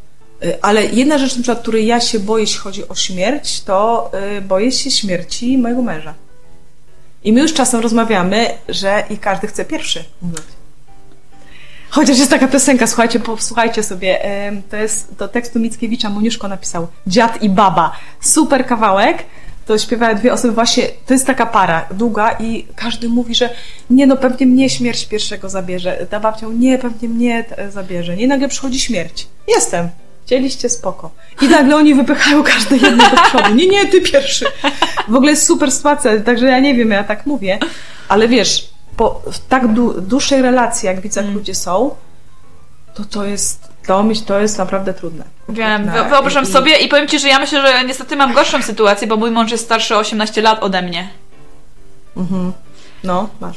Y, 0.44 0.62
ale 0.62 0.84
jedna 0.86 1.18
rzecz, 1.18 1.36
na 1.36 1.42
przykład, 1.42 1.62
której 1.62 1.86
ja 1.86 2.00
się 2.00 2.20
boję, 2.20 2.42
jeśli 2.42 2.58
chodzi 2.58 2.88
o 2.88 2.94
śmierć, 2.94 3.60
to 3.60 4.10
yy, 4.34 4.40
boję 4.40 4.72
się 4.72 4.90
śmierci 4.90 5.58
mojego 5.58 5.82
męża. 5.82 6.14
I 7.24 7.32
my 7.32 7.40
już 7.40 7.54
czasem 7.54 7.80
rozmawiamy, 7.80 8.46
że 8.68 9.04
i 9.10 9.18
każdy 9.18 9.46
chce 9.46 9.64
pierwszy 9.64 10.04
umrzeć. 10.22 10.59
Chociaż 11.90 12.18
jest 12.18 12.30
taka 12.30 12.48
piosenka, 12.48 12.86
słuchajcie, 12.86 13.20
posłuchajcie 13.20 13.82
sobie, 13.82 14.18
to 14.70 14.76
jest 14.76 15.14
do 15.14 15.28
tekstu 15.28 15.58
Mickiewicza, 15.58 16.10
Moniuszko 16.10 16.48
napisał 16.48 16.86
Dziad 17.06 17.42
i 17.42 17.48
baba. 17.48 17.92
Super 18.20 18.66
kawałek, 18.66 19.24
to 19.66 19.78
śpiewają 19.78 20.16
dwie 20.16 20.32
osoby, 20.32 20.54
właśnie 20.54 20.84
to 21.06 21.14
jest 21.14 21.26
taka 21.26 21.46
para 21.46 21.86
długa 21.90 22.36
i 22.40 22.66
każdy 22.76 23.08
mówi, 23.08 23.34
że 23.34 23.50
nie, 23.90 24.06
no 24.06 24.16
pewnie 24.16 24.46
mnie 24.46 24.70
śmierć 24.70 25.06
pierwszego 25.06 25.48
zabierze. 25.48 26.06
Ta 26.10 26.20
babcia 26.20 26.46
mówi, 26.46 26.58
nie, 26.58 26.78
pewnie 26.78 27.08
mnie 27.08 27.44
zabierze. 27.70 28.16
Nie, 28.16 28.28
nagle 28.28 28.48
przychodzi 28.48 28.80
śmierć. 28.80 29.26
Jestem. 29.48 29.88
Chcieliście 30.26 30.68
spoko. 30.68 31.10
I 31.42 31.48
nagle 31.48 31.76
oni 31.76 31.94
wypychają 31.94 32.42
każdy 32.42 32.76
jedno 32.76 33.10
do 33.10 33.16
przodu. 33.16 33.54
Nie, 33.54 33.66
nie, 33.66 33.86
ty 33.86 34.00
pierwszy. 34.00 34.46
W 35.08 35.14
ogóle 35.14 35.30
jest 35.30 35.46
super 35.46 35.72
sytuacja, 35.72 36.20
także 36.20 36.46
ja 36.46 36.58
nie 36.58 36.74
wiem, 36.74 36.90
ja 36.90 37.04
tak 37.04 37.26
mówię, 37.26 37.58
ale 38.08 38.28
wiesz, 38.28 38.69
po 39.00 39.22
w 39.32 39.38
tak 39.38 39.62
dłuższej 40.00 40.42
relacji, 40.42 40.86
jak 40.86 41.00
widzę, 41.00 41.20
jak 41.20 41.26
mm. 41.26 41.38
ludzie 41.38 41.54
są, 41.54 41.94
to 42.94 43.04
to 43.04 43.24
jest, 43.24 43.68
to, 43.86 44.04
to 44.26 44.40
jest 44.40 44.58
naprawdę 44.58 44.94
trudne. 44.94 45.24
Wiem, 45.48 45.90
wyobrażam 46.10 46.44
I, 46.44 46.46
sobie 46.46 46.76
i 46.76 46.88
powiem 46.88 47.08
Ci, 47.08 47.18
że 47.18 47.28
ja 47.28 47.38
myślę, 47.38 47.62
że 47.62 47.84
niestety 47.84 48.16
mam 48.16 48.32
gorszą 48.32 48.62
sytuację, 48.62 49.08
bo 49.08 49.16
mój 49.16 49.30
mąż 49.30 49.50
jest 49.50 49.64
starszy 49.64 49.96
o 49.96 49.98
18 49.98 50.42
lat 50.42 50.62
ode 50.62 50.82
mnie. 50.82 51.08
Mhm. 52.16 52.52
No, 53.04 53.28
masz. 53.40 53.56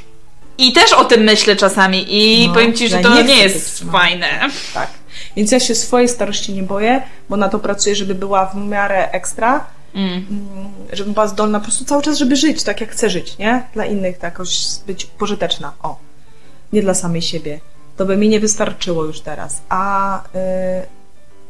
I 0.57 0.73
też 0.73 0.93
o 0.93 1.05
tym 1.05 1.21
myślę 1.21 1.55
czasami 1.55 2.05
i 2.09 2.47
no, 2.47 2.53
powiem 2.53 2.73
Ci, 2.73 2.89
że 2.89 2.97
ja 2.97 3.03
to 3.03 3.15
nie, 3.15 3.23
nie 3.23 3.37
jest 3.37 3.83
fajne. 3.91 4.27
Tak. 4.73 4.87
Więc 5.35 5.51
ja 5.51 5.59
się 5.59 5.75
swojej 5.75 6.09
starości 6.09 6.53
nie 6.53 6.63
boję, 6.63 7.01
bo 7.29 7.37
na 7.37 7.49
to 7.49 7.59
pracuję, 7.59 7.95
żeby 7.95 8.15
była 8.15 8.45
w 8.45 8.55
miarę 8.55 9.11
ekstra, 9.11 9.65
mm. 9.93 10.13
mm. 10.13 10.71
żeby 10.93 11.11
była 11.11 11.27
zdolna 11.27 11.59
po 11.59 11.65
prostu 11.65 11.85
cały 11.85 12.03
czas, 12.03 12.17
żeby 12.17 12.35
żyć 12.35 12.63
tak, 12.63 12.81
jak 12.81 12.91
chcę 12.91 13.09
żyć, 13.09 13.37
nie? 13.37 13.63
Dla 13.73 13.85
innych 13.85 14.17
tak 14.17 14.33
jakoś 14.33 14.59
być 14.87 15.05
pożyteczna, 15.05 15.73
o. 15.83 15.97
Nie 16.73 16.81
dla 16.81 16.93
samej 16.93 17.21
siebie. 17.21 17.59
To 17.97 18.05
by 18.05 18.17
mi 18.17 18.29
nie 18.29 18.39
wystarczyło 18.39 19.05
już 19.05 19.21
teraz. 19.21 19.61
A... 19.69 20.23
Yy, 20.33 21.03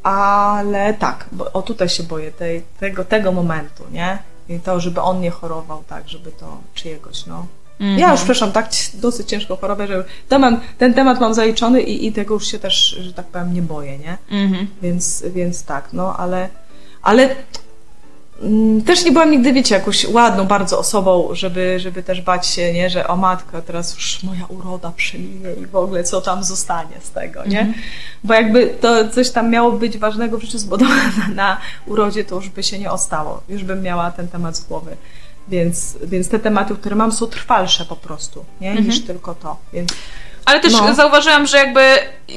ale 0.04 0.94
tak, 0.94 1.26
bo 1.32 1.52
o 1.52 1.62
tutaj 1.62 1.90
się 1.90 2.04
boję 2.04 2.32
tej, 2.32 2.64
tego, 2.80 3.06
tego 3.06 3.32
momentu, 3.32 3.84
nie? 3.92 4.18
I 4.50 4.60
to, 4.60 4.80
żeby 4.80 5.02
on 5.02 5.22
nie 5.22 5.32
chorował, 5.32 5.84
tak, 5.88 6.10
żeby 6.10 6.32
to 6.32 6.58
czyjegoś, 6.74 7.26
no. 7.26 7.46
Mm 7.80 7.96
-hmm. 7.96 8.00
Ja 8.00 8.12
już 8.12 8.18
przepraszam, 8.20 8.52
tak 8.52 8.70
dosyć 8.94 9.30
ciężko 9.30 9.56
chorobę, 9.56 9.88
że 9.88 10.06
temat, 10.30 10.54
ten 10.78 10.94
temat 10.94 11.20
mam 11.20 11.34
zaliczony 11.34 11.82
i, 11.82 12.08
i 12.08 12.14
tego 12.14 12.34
już 12.34 12.48
się 12.48 12.60
też, 12.60 12.98
że 13.00 13.14
tak 13.14 13.26
powiem, 13.26 13.54
nie 13.54 13.62
boję, 13.62 13.98
nie? 13.98 14.18
Mm 14.32 14.54
-hmm. 14.54 14.66
Więc, 14.82 15.24
więc 15.36 15.64
tak, 15.64 15.90
no 15.94 16.18
ale, 16.18 16.50
ale 17.02 17.36
też 18.86 19.06
nie 19.06 19.12
byłam 19.12 19.32
nigdy, 19.32 19.54
wiecie, 19.54 19.76
jakąś 19.76 20.06
ładną 20.06 20.46
bardzo 20.46 20.80
osobą, 20.80 21.30
żeby, 21.32 21.80
żeby 21.80 22.04
też 22.04 22.22
bać 22.22 22.48
się, 22.48 22.74
nie, 22.74 22.90
że 22.90 23.08
o 23.08 23.18
matko, 23.18 23.62
teraz 23.62 23.96
już 23.96 24.24
moja 24.24 24.46
uroda 24.46 24.92
przeminie 24.92 25.54
i 25.62 25.66
w 25.66 25.76
ogóle 25.76 26.04
co 26.04 26.22
tam 26.22 26.44
zostanie 26.44 27.02
z 27.02 27.12
tego, 27.12 27.46
nie? 27.46 27.60
Mm 27.60 27.74
-hmm. 27.74 27.78
Bo 28.24 28.34
jakby 28.34 28.68
to 28.68 29.10
coś 29.10 29.30
tam 29.30 29.50
miało 29.50 29.72
być 29.72 29.98
ważnego 29.98 30.38
w 30.38 30.42
życiu 30.42 30.58
zbudowane 30.58 31.28
na 31.36 31.58
urodzie, 31.86 32.24
to 32.24 32.36
już 32.36 32.50
by 32.50 32.64
się 32.64 32.80
nie 32.80 32.92
ostało. 32.92 33.42
Już 33.50 33.64
bym 33.64 33.82
miała 33.82 34.12
ten 34.12 34.28
temat 34.28 34.58
z 34.58 34.66
głowy. 34.66 34.98
Więc, 35.48 35.98
więc 36.04 36.30
te 36.30 36.40
tematy, 36.40 36.76
które 36.76 36.96
mam, 36.96 37.12
są 37.12 37.28
trwalsze 37.28 37.86
po 37.86 37.96
prostu, 37.96 38.46
nie? 38.62 38.70
Mhm. 38.70 38.88
niż 38.88 39.02
tylko 39.02 39.36
to. 39.36 39.58
Więc, 39.74 39.94
ale 40.46 40.60
też 40.60 40.74
no. 40.74 40.96
zauważyłam, 40.96 41.48
że 41.48 41.58
jakby 41.58 41.82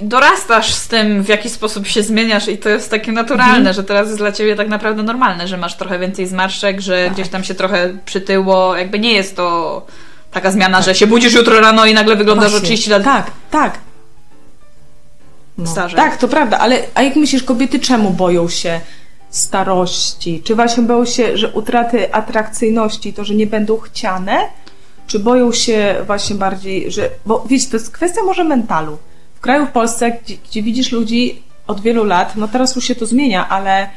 dorastasz 0.03 0.75
z 0.75 0.88
tym, 0.88 1.23
w 1.23 1.29
jaki 1.29 1.51
sposób 1.51 1.87
się 1.87 2.03
zmieniasz 2.03 2.49
i 2.49 2.59
to 2.59 2.69
jest 2.69 2.90
takie 2.90 3.12
naturalne, 3.12 3.57
mhm. 3.57 3.75
że 3.75 3.85
teraz 3.85 4.07
jest 4.07 4.19
dla 4.19 4.33
ciebie 4.33 4.57
tak 4.57 4.69
naprawdę 4.69 5.03
normalne, 5.03 5.49
że 5.49 5.57
masz 5.57 5.77
trochę 5.77 5.99
więcej 5.99 6.27
zmarszczek, 6.27 6.81
że 6.81 7.05
tak. 7.05 7.14
gdzieś 7.14 7.29
tam 7.29 7.45
się 7.45 7.55
trochę 7.55 7.99
przytyło, 8.05 8.77
jakby 8.77 8.99
nie 8.99 9.12
jest 9.12 9.37
to 9.37 9.87
taka 10.33 10.51
zmiana, 10.51 10.77
tak. 10.77 10.87
że 10.87 10.95
się 10.95 11.07
budzisz 11.07 11.35
jutro 11.35 11.61
rano 11.61 11.87
i 11.87 11.95
nagle 11.95 12.16
wyglądasz 12.16 12.51
Właśnie. 12.51 12.66
o 12.66 12.71
30 12.71 12.90
lat. 12.90 13.05
Tak, 13.05 13.31
tak. 13.51 13.79
No. 15.59 15.75
Tak, 15.97 16.16
to 16.16 16.29
prawda, 16.29 16.59
ale 16.59 16.83
a 16.95 17.03
jak 17.03 17.16
myślisz, 17.16 17.42
kobiety 17.42 17.81
czemu 17.81 18.11
boją 18.11 18.49
się 18.49 18.81
starości? 19.31 20.42
Czy 20.45 20.55
właśnie 20.55 20.83
boją 20.83 21.05
się, 21.05 21.37
że 21.37 21.49
utraty 21.49 22.14
atrakcyjności, 22.14 23.12
to, 23.12 23.25
że 23.25 23.35
nie 23.35 23.47
będą 23.47 23.79
chciane? 23.79 24.49
Czy 25.07 25.19
boją 25.19 25.53
się 25.53 25.97
właśnie 26.07 26.37
bardziej, 26.37 26.90
że. 26.90 27.11
Bo 27.27 27.45
wiecie, 27.49 27.66
to 27.71 27.77
jest 27.77 27.90
kwestia 27.90 28.23
może 28.23 28.45
mentalu. 28.45 28.99
W 29.35 29.40
kraju 29.40 29.66
w 29.66 29.71
Polsce, 29.71 30.11
gdzie, 30.11 30.37
gdzie 30.37 30.62
widzisz 30.62 30.92
ludzi 30.92 31.42
od 31.66 31.81
wielu 31.81 32.05
lat, 32.05 32.37
no 32.37 32.49
teraz 32.49 32.77
już 32.77 32.85
się 32.85 32.95
to 32.95 33.07
zmienia, 33.07 33.49
ale, 33.49 33.88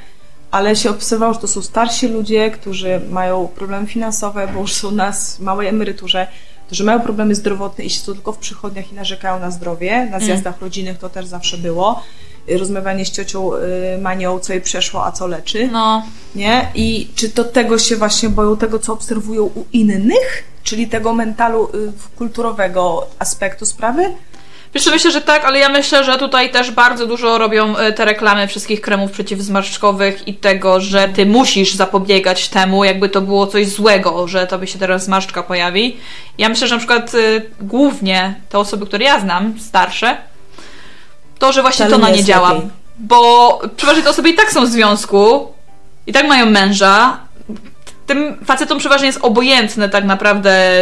ale 0.51 0.75
się 0.75 0.89
obserwowało, 0.89 1.33
że 1.33 1.39
to 1.39 1.47
są 1.47 1.61
starsi 1.61 2.07
ludzie, 2.07 2.51
którzy 2.51 3.01
mają 3.09 3.47
problemy 3.47 3.87
finansowe, 3.87 4.47
bo 4.53 4.59
już 4.59 4.73
są 4.73 4.91
na 4.91 5.13
małej 5.39 5.67
emeryturze, 5.67 6.27
którzy 6.65 6.83
mają 6.83 6.99
problemy 6.99 7.35
zdrowotne 7.35 7.83
i 7.83 7.89
siedzą 7.89 8.13
tylko 8.13 8.31
w 8.31 8.37
przychodniach 8.37 8.91
i 8.91 8.95
narzekają 8.95 9.39
na 9.39 9.51
zdrowie. 9.51 10.07
Na 10.11 10.19
zjazdach 10.19 10.53
mm. 10.53 10.61
rodzinnych 10.61 10.97
to 10.97 11.09
też 11.09 11.25
zawsze 11.25 11.57
było 11.57 12.03
rozmawianie 12.47 13.05
z 13.05 13.11
ciocią 13.11 13.53
y, 13.53 13.97
Manią, 14.01 14.39
co 14.39 14.53
jej 14.53 14.61
przeszło, 14.61 15.05
a 15.05 15.11
co 15.11 15.27
leczy. 15.27 15.69
No. 15.71 16.03
Nie? 16.35 16.71
I 16.75 17.07
czy 17.15 17.29
to 17.29 17.43
tego 17.43 17.79
się 17.79 17.95
właśnie 17.95 18.29
boją, 18.29 18.57
tego 18.57 18.79
co 18.79 18.93
obserwują 18.93 19.43
u 19.43 19.65
innych, 19.73 20.43
czyli 20.63 20.87
tego 20.87 21.13
mentalu 21.13 21.69
y, 21.75 21.91
kulturowego 22.17 23.07
aspektu 23.19 23.65
sprawy? 23.65 24.03
Wiesz, 24.73 24.85
myślę, 24.85 25.11
że 25.11 25.21
tak, 25.21 25.45
ale 25.45 25.59
ja 25.59 25.69
myślę, 25.69 26.03
że 26.03 26.17
tutaj 26.17 26.51
też 26.51 26.71
bardzo 26.71 27.07
dużo 27.07 27.37
robią 27.37 27.77
y, 27.77 27.93
te 27.93 28.05
reklamy 28.05 28.47
wszystkich 28.47 28.81
kremów 28.81 29.11
przeciwzmarszczkowych 29.11 30.27
i 30.27 30.33
tego, 30.33 30.79
że 30.81 31.07
ty 31.07 31.25
musisz 31.25 31.73
zapobiegać 31.73 32.49
temu, 32.49 32.83
jakby 32.83 33.09
to 33.09 33.21
było 33.21 33.47
coś 33.47 33.67
złego, 33.67 34.27
że 34.27 34.47
tobie 34.47 34.67
się 34.67 34.79
teraz 34.79 35.05
zmarszczka 35.05 35.43
pojawi. 35.43 35.97
Ja 36.37 36.49
myślę, 36.49 36.67
że 36.67 36.75
na 36.75 36.79
przykład 36.79 37.11
głównie 37.61 38.35
te 38.49 38.59
osoby, 38.59 38.85
które 38.85 39.05
ja 39.05 39.19
znam, 39.19 39.59
starsze, 39.59 40.17
to, 41.39 41.51
że 41.51 41.61
właśnie 41.61 41.85
to 41.85 41.97
na 41.97 42.09
nie 42.09 42.23
działa. 42.23 42.53
Lepiej. 42.53 42.69
Bo 42.99 43.61
przeważnie 43.77 44.03
te 44.03 44.09
osoby 44.09 44.29
i 44.29 44.33
tak 44.33 44.51
są 44.51 44.65
w 44.65 44.69
związku, 44.69 45.53
i 46.07 46.13
tak 46.13 46.27
mają 46.27 46.45
męża. 46.45 47.19
Tym 48.05 48.45
facetom 48.45 48.77
przeważnie 48.79 49.07
jest 49.07 49.19
obojętne 49.21 49.89
tak 49.89 50.05
naprawdę, 50.05 50.79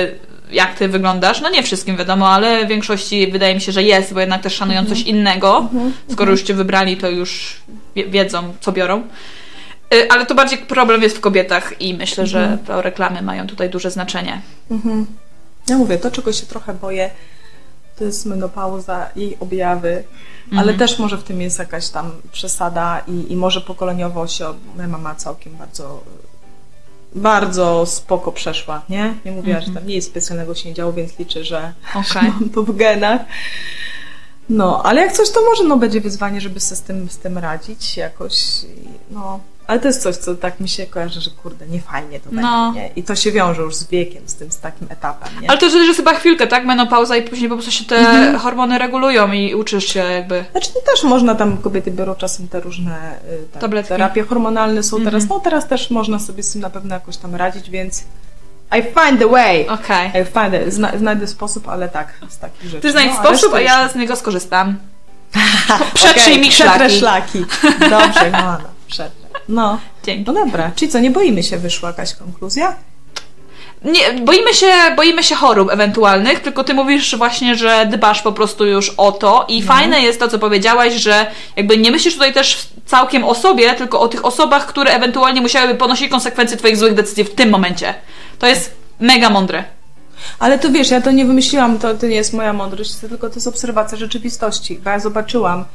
jak 0.52 0.76
ty 0.76 0.88
wyglądasz. 0.88 1.41
No 1.41 1.50
nie 1.50 1.63
wszystkim 1.63 1.98
wiadomo, 1.98 2.30
ale 2.30 2.65
w 2.65 2.67
większości 2.67 3.32
wydaje 3.32 3.56
mi 3.56 3.62
się, 3.62 3.72
że 3.72 3.84
jest, 3.84 4.13
bo 4.13 4.20
jednak 4.20 4.41
też 4.41 4.56
szanują 4.56 4.86
coś 4.86 4.98
mhm. 4.98 5.08
innego. 5.08 5.58
Mhm. 5.58 5.93
Skoro 6.12 6.32
już 6.32 6.43
cię 6.43 6.54
wybrali, 6.54 6.98
to 6.98 7.10
już 7.10 7.62
wiedzą, 7.96 8.54
co 8.62 8.72
biorą. 8.72 9.04
Y, 9.93 10.12
ale 10.12 10.26
to 10.26 10.36
bardziej 10.36 10.58
problem 10.58 11.02
jest 11.02 11.17
w 11.17 11.20
kobietach 11.20 11.82
i 11.82 11.93
myślę, 11.93 12.28
że 12.28 12.39
mhm. 12.39 12.60
te 12.60 12.82
reklamy 12.82 13.22
mają 13.22 13.48
tutaj 13.48 13.70
duże 13.70 13.91
znaczenie. 13.91 14.41
Ja 15.70 15.78
mówię, 15.78 15.98
to 15.98 16.12
czego 16.12 16.34
się 16.34 16.46
trochę 16.46 16.74
boję, 16.74 17.10
to 17.98 18.04
jest 18.04 18.26
menopauza, 18.26 19.10
jej 19.16 19.38
objawy, 19.40 20.04
mhm. 20.46 20.60
ale 20.60 20.74
też 20.74 21.00
może 21.00 21.18
w 21.18 21.24
tym 21.24 21.42
jest 21.42 21.60
jakaś 21.60 21.90
tam 21.90 22.12
przesada 22.32 23.04
i, 23.08 23.32
i 23.32 23.36
może 23.36 23.62
pokoleniowo 23.62 24.28
się, 24.28 24.54
moja 24.76 24.88
mama 24.88 25.16
całkiem 25.16 25.56
bardzo 25.56 26.04
bardzo 27.16 27.86
spoko 27.86 28.32
przeszła, 28.32 28.82
nie? 28.90 29.14
Nie 29.26 29.32
mówiła, 29.32 29.62
że 29.62 29.72
tam 29.72 29.88
nie 29.88 29.96
jest 29.96 30.08
specjalnego 30.08 30.56
się 30.56 30.70
nie 30.70 30.76
działo, 30.76 30.94
więc 30.94 31.20
liczę, 31.20 31.44
że 31.44 31.74
okay. 31.96 32.24
mam 32.32 32.50
to 32.50 32.64
w 32.64 32.76
genach. 32.76 33.22
No, 34.50 34.84
ale 34.84 35.02
jak 35.02 35.12
coś, 35.12 35.32
to 35.32 35.42
może 35.46 35.64
no, 35.64 35.78
będzie 35.78 36.02
wyzwanie, 36.02 36.42
żeby 36.42 36.60
sobie 36.60 36.76
z 36.76 36.82
tym, 36.82 37.10
z 37.10 37.18
tym 37.18 37.38
radzić 37.38 37.98
jakoś. 37.98 38.66
No, 39.12 39.40
ale 39.68 39.80
to 39.80 39.88
jest 39.88 40.02
coś, 40.02 40.16
co 40.16 40.36
tak 40.36 40.60
mi 40.60 40.70
się 40.70 40.86
kojarzy, 40.86 41.22
że 41.22 41.30
kurde, 41.32 41.68
nie 41.68 41.82
fajnie 41.82 42.20
to 42.20 42.30
no. 42.32 42.72
będzie, 42.72 42.82
nie? 42.82 42.92
I 42.96 43.04
to 43.04 43.16
się 43.16 43.32
wiąże 43.32 43.62
już 43.62 43.76
z 43.76 43.88
wiekiem, 43.88 44.24
z 44.26 44.36
tym, 44.36 44.52
z 44.52 44.60
takim 44.60 44.88
etapem, 44.92 45.30
nie? 45.42 45.50
Ale 45.50 45.60
to 45.60 45.66
też 45.66 45.88
jest 45.88 45.98
chyba 45.98 46.14
chwilkę, 46.14 46.48
tak? 46.48 46.66
Menopauza 46.66 47.18
i 47.18 47.22
później 47.22 47.50
po 47.50 47.56
prostu 47.56 47.72
się 47.72 47.86
te 47.86 47.98
mhm. 47.98 48.40
hormony 48.40 48.78
regulują 48.78 49.32
i 49.32 49.56
uczysz 49.56 49.86
się 49.86 50.00
jakby... 50.00 50.46
Znaczy 50.52 50.74
to 50.74 50.80
też 50.92 51.04
można 51.04 51.36
tam, 51.36 51.58
kobiety 51.58 51.92
biorą 51.92 52.16
czasem 52.16 52.48
te 52.48 52.60
różne 52.60 53.20
y, 53.54 53.60
tak, 53.60 53.88
terapie 53.88 54.24
hormonalne 54.24 54.84
są 54.84 54.98
teraz, 54.98 55.24
mhm. 55.24 55.30
no 55.30 55.40
teraz 55.40 55.68
też 55.68 55.90
można 55.90 56.20
sobie 56.20 56.44
z 56.44 56.52
tym 56.52 56.62
na 56.62 56.70
pewno 56.70 56.96
jakoś 56.96 57.18
tam 57.18 57.36
radzić, 57.36 57.70
więc 57.70 58.04
I 58.72 58.82
find 58.82 59.20
the 59.20 59.28
way. 59.28 59.68
Okay. 59.68 60.08
I 60.08 60.26
find 60.26 60.54
it. 60.54 60.74
Zna, 60.74 60.98
znajdę 60.98 61.28
sposób, 61.28 61.68
ale 61.68 61.90
tak, 61.90 62.14
z 62.30 62.38
takich 62.38 62.70
rzeczy. 62.70 62.82
Ty 62.82 62.92
znajdź 62.92 63.12
no, 63.14 63.20
sposób, 63.20 63.54
a 63.54 63.62
ja 63.62 63.90
z 63.90 63.96
niego 63.96 64.16
skorzystam. 64.16 64.78
Przetrzyj 65.94 66.34
okay, 66.34 66.46
mi 66.46 66.52
szlaki. 66.52 67.00
szlaki. 67.00 67.46
Dobrze, 67.90 68.32
no, 68.32 68.52
no 68.52 68.70
przetrę. 68.88 69.27
No. 69.50 69.80
Dzięki. 70.04 70.23
No 70.28 70.34
dobra, 70.34 70.71
czyli 70.76 70.91
co, 70.91 71.00
nie 71.00 71.12
boimy 71.12 71.43
się, 71.43 71.58
wyszła 71.58 71.89
jakaś 71.89 72.13
konkluzja? 72.15 72.76
Nie, 73.86 74.13
boimy 74.13 74.54
się, 74.54 74.71
boimy 74.95 75.23
się 75.23 75.36
chorób 75.36 75.69
ewentualnych, 75.71 76.39
tylko 76.39 76.63
ty 76.63 76.73
mówisz 76.73 77.15
właśnie, 77.17 77.56
że 77.56 77.86
dbasz 77.91 78.21
po 78.21 78.32
prostu 78.32 78.65
już 78.65 78.89
o 78.97 79.12
to 79.12 79.45
i 79.47 79.62
No. 79.62 79.67
fajne 79.67 80.02
jest 80.02 80.19
to, 80.19 80.28
co 80.28 80.39
powiedziałaś, 80.39 80.93
że 80.93 81.32
jakby 81.56 81.78
nie 81.78 81.91
myślisz 81.91 82.13
tutaj 82.13 82.34
też 82.34 82.67
całkiem 82.86 83.23
o 83.23 83.36
sobie, 83.36 83.73
tylko 83.73 84.00
o 84.00 84.08
tych 84.08 84.26
osobach, 84.26 84.65
które 84.65 84.91
ewentualnie 84.91 85.41
musiałyby 85.41 85.76
ponosić 85.76 86.10
konsekwencje 86.12 86.58
twoich 86.58 86.78
złych 86.78 86.93
decyzji 86.93 87.23
w 87.23 87.36
tym 87.36 87.50
momencie. 87.50 87.93
To 88.39 88.47
jest 88.47 88.76
mega 89.00 89.30
mądre. 89.30 89.63
Ale 90.39 90.60
to 90.60 90.71
wiesz, 90.71 90.91
ja 90.91 91.02
to 91.02 91.12
nie 91.12 91.26
wymyśliłam, 91.26 91.80
to, 91.80 91.93
to 91.93 92.08
nie 92.08 92.15
jest 92.15 92.34
moja 92.34 92.54
mądrość, 92.54 92.95
tylko 92.95 93.30
to 93.30 93.36
jest 93.36 93.47
obserwacja 93.47 93.97
rzeczywistości. 93.97 94.80
Bo 94.84 94.89
ja 94.89 95.00
zobaczyłam 95.00 95.65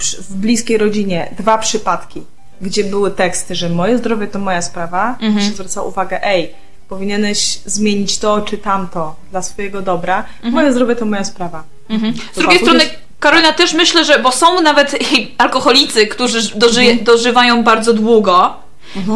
w 0.00 0.34
bliskiej 0.36 0.78
rodzinie 0.78 1.34
dwa 1.38 1.58
przypadki, 1.58 2.22
gdzie 2.60 2.84
były 2.84 3.10
teksty, 3.10 3.54
że 3.54 3.68
moje 3.68 3.98
zdrowie 3.98 4.26
to 4.26 4.38
moja 4.38 4.62
sprawa, 4.62 5.16
Mhm. 5.20 5.46
się 5.46 5.52
zwraca 5.54 5.82
uwagę, 5.82 6.24
ej, 6.24 6.50
powinieneś 6.88 7.58
zmienić 7.66 8.18
to 8.18 8.40
czy 8.40 8.58
tamto 8.58 9.14
dla 9.30 9.42
swojego 9.42 9.82
dobra. 9.82 10.24
Mhm. 10.34 10.54
Moje 10.54 10.72
zdrowie 10.72 10.96
to 10.96 11.04
moja 11.04 11.24
sprawa. 11.24 11.62
Z 12.34 12.38
drugiej 12.38 12.58
strony, 12.58 12.84
Karolina, 13.20 13.52
też 13.52 13.74
myślę, 13.74 14.04
że, 14.04 14.18
bo 14.18 14.32
są 14.32 14.60
nawet 14.62 14.98
alkoholicy, 15.38 16.06
którzy 16.06 16.58
dożyje, 16.58 16.90
Mhm. 16.90 17.04
dożywają 17.04 17.62
bardzo 17.62 17.92
długo. 17.92 18.56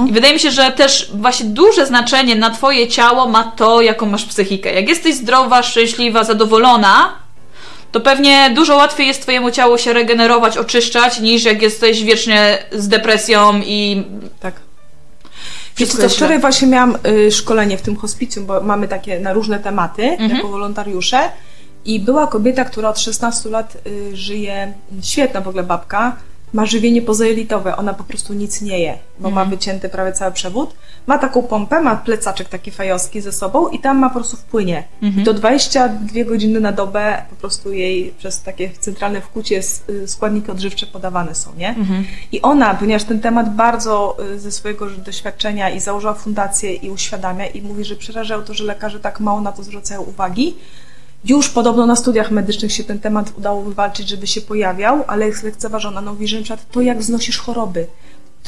I 0.08 0.12
wydaje 0.12 0.34
mi 0.34 0.40
się, 0.40 0.50
że 0.50 0.70
też 0.72 1.10
właśnie 1.14 1.46
duże 1.46 1.86
znaczenie 1.86 2.36
na 2.36 2.50
Twoje 2.50 2.88
ciało 2.88 3.28
ma 3.28 3.44
to, 3.44 3.80
jaką 3.82 4.06
masz 4.06 4.24
psychikę. 4.24 4.72
Jak 4.74 4.88
jesteś 4.88 5.14
zdrowa, 5.14 5.62
szczęśliwa, 5.62 6.24
zadowolona, 6.24 7.12
to 7.92 8.00
pewnie 8.00 8.50
dużo 8.54 8.76
łatwiej 8.76 9.06
jest 9.06 9.22
Twojemu 9.22 9.50
ciału 9.50 9.78
się 9.78 9.92
regenerować, 9.92 10.58
oczyszczać, 10.58 11.20
niż 11.20 11.44
jak 11.44 11.62
jesteś 11.62 12.04
wiecznie 12.04 12.58
z 12.72 12.88
depresją 12.88 13.60
i 13.64 14.04
Tak. 14.40 14.54
Wiecie 15.76 15.98
co, 15.98 16.08
wczoraj 16.08 16.40
właśnie 16.40 16.68
miałam 16.68 16.96
y, 17.06 17.32
szkolenie 17.32 17.78
w 17.78 17.82
tym 17.82 17.96
hospicjum, 17.96 18.46
bo 18.46 18.60
mamy 18.60 18.88
takie 18.88 19.20
na 19.20 19.32
różne 19.32 19.58
tematy 19.58 20.02
Mhm. 20.02 20.30
jako 20.30 20.48
wolontariusze 20.48 21.30
i 21.84 22.00
była 22.00 22.26
kobieta, 22.26 22.64
która 22.64 22.88
od 22.88 22.98
16 22.98 23.48
lat 23.50 23.76
y, 23.86 24.16
żyje, 24.16 24.72
świetna 25.02 25.40
w 25.40 25.48
ogóle 25.48 25.62
babka, 25.62 26.16
ma 26.52 26.66
żywienie 26.66 27.02
pozajelitowe, 27.02 27.76
ona 27.76 27.94
po 27.94 28.04
prostu 28.04 28.34
nic 28.34 28.62
nie 28.62 28.78
je, 28.78 28.98
bo 29.20 29.30
ma 29.30 29.44
wycięty 29.44 29.88
prawie 29.88 30.12
cały 30.12 30.32
przewód, 30.32 30.74
ma 31.06 31.18
taką 31.18 31.42
pompę, 31.42 31.80
ma 31.82 31.96
plecaczek 31.96 32.48
taki 32.48 32.70
fajowski 32.70 33.20
ze 33.20 33.32
sobą 33.32 33.68
i 33.68 33.78
tam 33.78 33.98
ma 33.98 34.08
po 34.08 34.14
prostu 34.14 34.36
wpłynie. 34.36 34.84
I 35.20 35.24
to 35.24 35.34
22 35.34 36.24
godziny 36.24 36.60
na 36.60 36.72
dobę 36.72 37.22
po 37.30 37.36
prostu 37.36 37.72
jej 37.72 38.14
przez 38.18 38.42
takie 38.42 38.70
centralne 38.80 39.20
wkłucie 39.20 39.58
s- 39.58 39.82
y, 39.90 40.08
składniki 40.08 40.50
odżywcze 40.50 40.86
podawane 40.86 41.34
są, 41.34 41.50
nie? 41.58 41.74
I 42.32 42.42
ona, 42.42 42.74
ponieważ 42.74 43.04
ten 43.04 43.20
temat 43.20 43.54
bardzo 43.56 44.16
y, 44.34 44.38
ze 44.40 44.52
swojego 44.52 44.90
doświadczenia 44.90 45.70
i 45.70 45.80
założyła 45.80 46.14
fundację 46.14 46.74
i 46.74 46.90
uświadamia 46.90 47.46
i 47.46 47.62
mówi, 47.62 47.84
że 47.84 47.96
przerażają 47.96 48.42
to, 48.42 48.54
że 48.54 48.64
lekarze 48.64 49.00
tak 49.00 49.20
mało 49.20 49.40
na 49.40 49.52
to 49.52 49.62
zwracają 49.62 50.00
uwagi. 50.02 50.54
Już 51.24 51.48
podobno 51.48 51.86
na 51.86 51.96
studiach 51.96 52.30
medycznych 52.30 52.72
się 52.72 52.84
ten 52.84 52.98
temat 52.98 53.32
udało 53.38 53.62
wywalczyć, 53.62 54.08
żeby 54.08 54.26
się 54.26 54.40
pojawiał, 54.40 55.04
ale 55.06 55.26
jest 55.26 55.42
lekceważona. 55.42 56.00
No 56.00 56.12
mówi, 56.12 56.28
że 56.28 56.36
na 56.36 56.42
przykład 56.42 56.66
to, 56.70 56.80
jak 56.80 57.02
znosisz 57.02 57.38
choroby, 57.38 57.86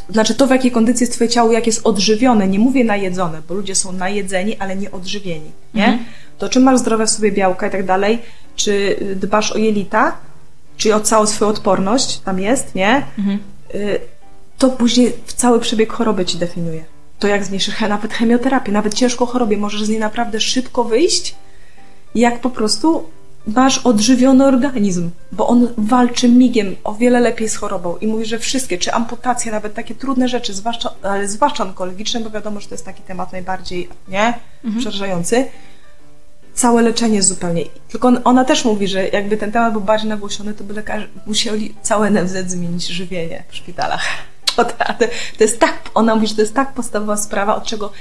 to 0.06 0.12
znaczy 0.12 0.34
to, 0.34 0.46
w 0.46 0.50
jakiej 0.50 0.70
kondycji 0.70 1.04
jest 1.04 1.12
twoje 1.12 1.30
ciało, 1.30 1.52
jak 1.52 1.66
jest 1.66 1.86
odżywione, 1.86 2.48
nie 2.48 2.58
mówię 2.58 2.84
najedzone, 2.84 3.42
bo 3.48 3.54
ludzie 3.54 3.74
są 3.74 3.92
najedzeni, 3.92 4.56
ale 4.56 4.76
nie 4.76 4.90
odżywieni, 4.90 5.50
nie? 5.74 5.98
To 6.38 6.48
czy 6.48 6.60
masz 6.60 6.78
zdrowe 6.78 7.06
w 7.06 7.10
sobie 7.10 7.32
białka 7.32 7.66
i 7.66 7.70
tak 7.70 7.86
dalej, 7.86 8.18
czy 8.56 8.72
y, 9.02 9.16
dbasz 9.16 9.52
o 9.52 9.58
jelita, 9.58 10.16
czy 10.76 10.94
o 10.94 11.00
całą 11.00 11.26
swoją 11.26 11.50
odporność, 11.50 12.18
tam 12.18 12.40
jest, 12.40 12.74
nie? 12.74 13.06
Y, 13.74 14.00
To 14.58 14.68
później 14.70 15.12
w 15.26 15.32
cały 15.32 15.60
przebieg 15.60 15.92
choroby 15.92 16.24
ci 16.24 16.38
definiuje. 16.38 16.84
To 17.18 17.28
jak 17.28 17.44
zmniejszysz 17.44 17.80
nawet 17.80 18.12
chemioterapię, 18.12 18.72
nawet 18.72 18.94
ciężką 18.94 19.26
chorobie, 19.26 19.56
możesz 19.56 19.84
z 19.84 19.88
niej 19.88 19.98
naprawdę 19.98 20.40
szybko 20.40 20.84
wyjść, 20.84 21.34
jak 22.14 22.40
po 22.40 22.50
prostu 22.50 23.04
masz 23.46 23.78
odżywiony 23.78 24.46
organizm, 24.46 25.10
bo 25.32 25.48
on 25.48 25.68
walczy 25.78 26.28
migiem 26.28 26.76
o 26.84 26.94
wiele 26.94 27.20
lepiej 27.20 27.48
z 27.48 27.56
chorobą 27.56 27.96
i 27.96 28.06
mówi, 28.06 28.24
że 28.24 28.38
wszystkie, 28.38 28.78
czy 28.78 28.92
amputacje, 28.92 29.52
nawet 29.52 29.74
takie 29.74 29.94
trudne 29.94 30.28
rzeczy, 30.28 30.54
zwłaszcza, 30.54 30.90
ale 31.02 31.28
zwłaszcza 31.28 31.64
onkologiczne, 31.64 32.20
bo 32.20 32.30
wiadomo, 32.30 32.60
że 32.60 32.68
to 32.68 32.74
jest 32.74 32.84
taki 32.84 33.02
temat 33.02 33.32
najbardziej, 33.32 33.88
nie, 34.08 34.34
przerażający, 34.78 35.46
całe 36.54 36.82
leczenie 36.82 37.22
zupełnie. 37.22 37.64
Tylko 37.88 38.08
on, 38.08 38.20
ona 38.24 38.44
też 38.44 38.64
mówi, 38.64 38.88
że 38.88 39.08
jakby 39.08 39.36
ten 39.36 39.52
temat 39.52 39.72
był 39.72 39.80
bardziej 39.80 40.08
nagłośniony, 40.08 40.54
to 40.54 40.64
by 40.64 40.74
lekarze 40.74 41.08
musieli 41.26 41.74
całe 41.82 42.10
NFZ 42.10 42.50
zmienić 42.50 42.86
żywienie 42.86 43.44
w 43.48 43.56
szpitalach. 43.56 44.02
To, 45.38 45.44
jest 45.44 45.60
tak, 45.60 45.74
ona 45.94 46.14
mówi, 46.14 46.26
że 46.26 46.34
to 46.34 46.40
jest 46.40 46.54
tak 46.54 46.72
podstawowa 46.74 47.16
sprawa, 47.16 47.56
od 47.56 47.64
czego. 47.64 47.92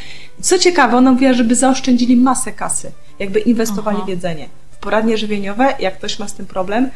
Co 0.41 0.59
ciekawe, 0.59 0.97
ona 0.97 1.11
mówiła, 1.11 1.33
żeby 1.33 1.55
zaoszczędzili 1.55 2.15
masę 2.15 2.51
kasy, 2.51 2.91
jakby 3.19 3.39
inwestowali 3.39 3.97
Aha. 3.97 4.05
w 4.05 4.09
jedzenie. 4.09 4.49
W 4.71 4.77
poradnie 4.77 5.17
żywieniowe, 5.17 5.73
jak 5.79 5.97
ktoś 5.97 6.19
ma 6.19 6.27
z 6.27 6.33
tym 6.33 6.45
problem, 6.45 6.89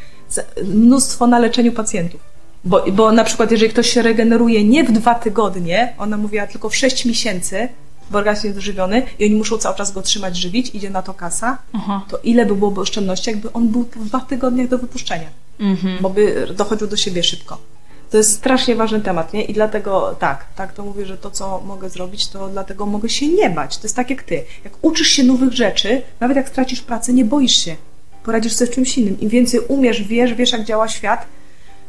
mnóstwo 0.66 1.28
na 1.28 1.40
leczeniu 1.40 1.72
pacjentów. 1.72 2.22
Bo, 2.66 2.86
bo 2.92 3.12
na 3.12 3.24
przykład, 3.24 3.52
jeżeli 3.52 3.72
ktoś 3.72 3.90
się 3.90 4.02
regeneruje 4.02 4.64
nie 4.64 4.84
w 4.84 4.92
dwa 4.92 5.16
tygodnie, 5.16 5.94
ona 5.98 6.18
mówiła 6.18 6.48
tylko 6.48 6.70
w 6.70 6.76
sześć 6.76 7.06
miesięcy, 7.06 7.68
bo 8.12 8.18
organizm 8.18 8.46
jest 8.48 8.58
dożywiony 8.58 9.02
i 9.20 9.26
oni 9.26 9.36
muszą 9.36 9.58
cały 9.58 9.76
czas 9.76 9.92
go 9.92 10.02
trzymać, 10.02 10.38
żywić, 10.38 10.76
idzie 10.76 10.90
na 10.90 11.02
to 11.02 11.14
kasa, 11.14 11.58
Aha. 11.74 12.02
to 12.10 12.18
ile 12.24 12.46
by 12.46 12.56
byłoby 12.56 12.82
oszczędności, 12.82 13.30
jakby 13.30 13.54
on 13.54 13.68
był 13.68 13.84
po 13.84 14.00
dwa 14.00 14.20
tygodniach 14.20 14.68
do 14.68 14.78
wypuszczenia, 14.78 15.28
Mhm. 15.60 15.98
bo 16.02 16.10
by 16.10 16.48
dochodził 16.58 16.88
do 16.88 16.98
siebie 16.98 17.24
szybko. 17.24 17.58
To 18.14 18.18
jest 18.18 18.34
strasznie 18.34 18.76
ważny 18.76 19.02
temat, 19.02 19.34
nie? 19.34 19.44
I 19.44 19.54
dlatego 19.54 20.16
tak, 20.20 20.46
tak 20.56 20.74
to 20.74 20.84
mówię, 20.84 21.06
że 21.06 21.18
to, 21.18 21.32
co 21.32 21.62
mogę 21.66 21.90
zrobić, 21.90 22.28
to 22.28 22.48
dlatego 22.48 22.86
mogę 22.86 23.10
się 23.10 23.28
nie 23.28 23.50
bać. 23.50 23.78
To 23.78 23.84
jest 23.84 23.96
tak 23.96 24.10
jak 24.10 24.24
ty. 24.24 24.44
Jak 24.64 24.74
uczysz 24.82 25.08
się 25.08 25.24
nowych 25.24 25.54
rzeczy, 25.54 26.02
nawet 26.20 26.38
jak 26.38 26.50
stracisz 26.50 26.82
pracę, 26.82 27.14
nie 27.14 27.26
boisz 27.26 27.56
się. 27.66 27.76
Poradzisz 28.24 28.54
sobie 28.54 28.72
z 28.72 28.76
czymś 28.76 28.98
innym. 28.98 29.20
Im 29.20 29.30
więcej 29.30 29.60
umiesz, 29.60 30.04
wiesz, 30.04 30.34
wiesz, 30.34 30.52
jak 30.52 30.64
działa 30.64 30.88
świat, 30.88 31.26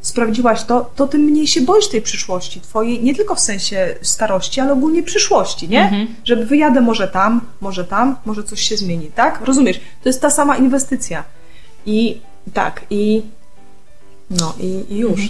sprawdziłaś 0.00 0.64
to, 0.64 0.90
to 0.96 1.06
tym 1.06 1.20
mniej 1.20 1.46
się 1.46 1.60
boisz 1.60 1.88
tej 1.88 2.02
przyszłości 2.02 2.60
twojej, 2.60 3.02
nie 3.02 3.14
tylko 3.14 3.34
w 3.34 3.40
sensie 3.40 3.94
starości, 4.02 4.60
ale 4.60 4.72
ogólnie 4.72 5.02
przyszłości, 5.02 5.68
nie? 5.68 6.06
Żeby 6.24 6.46
wyjadę 6.46 6.80
może 6.80 7.08
tam, 7.08 7.40
może 7.60 7.84
tam, 7.84 8.16
może 8.24 8.44
coś 8.44 8.60
się 8.60 8.76
zmieni, 8.76 9.06
tak? 9.14 9.40
Rozumiesz? 9.44 9.80
To 10.02 10.08
jest 10.08 10.20
ta 10.20 10.30
sama 10.30 10.56
inwestycja. 10.56 11.24
I 11.86 12.20
tak, 12.54 12.84
i 12.90 13.22
no, 14.30 14.54
i, 14.60 14.84
i 14.88 14.98
już. 14.98 15.20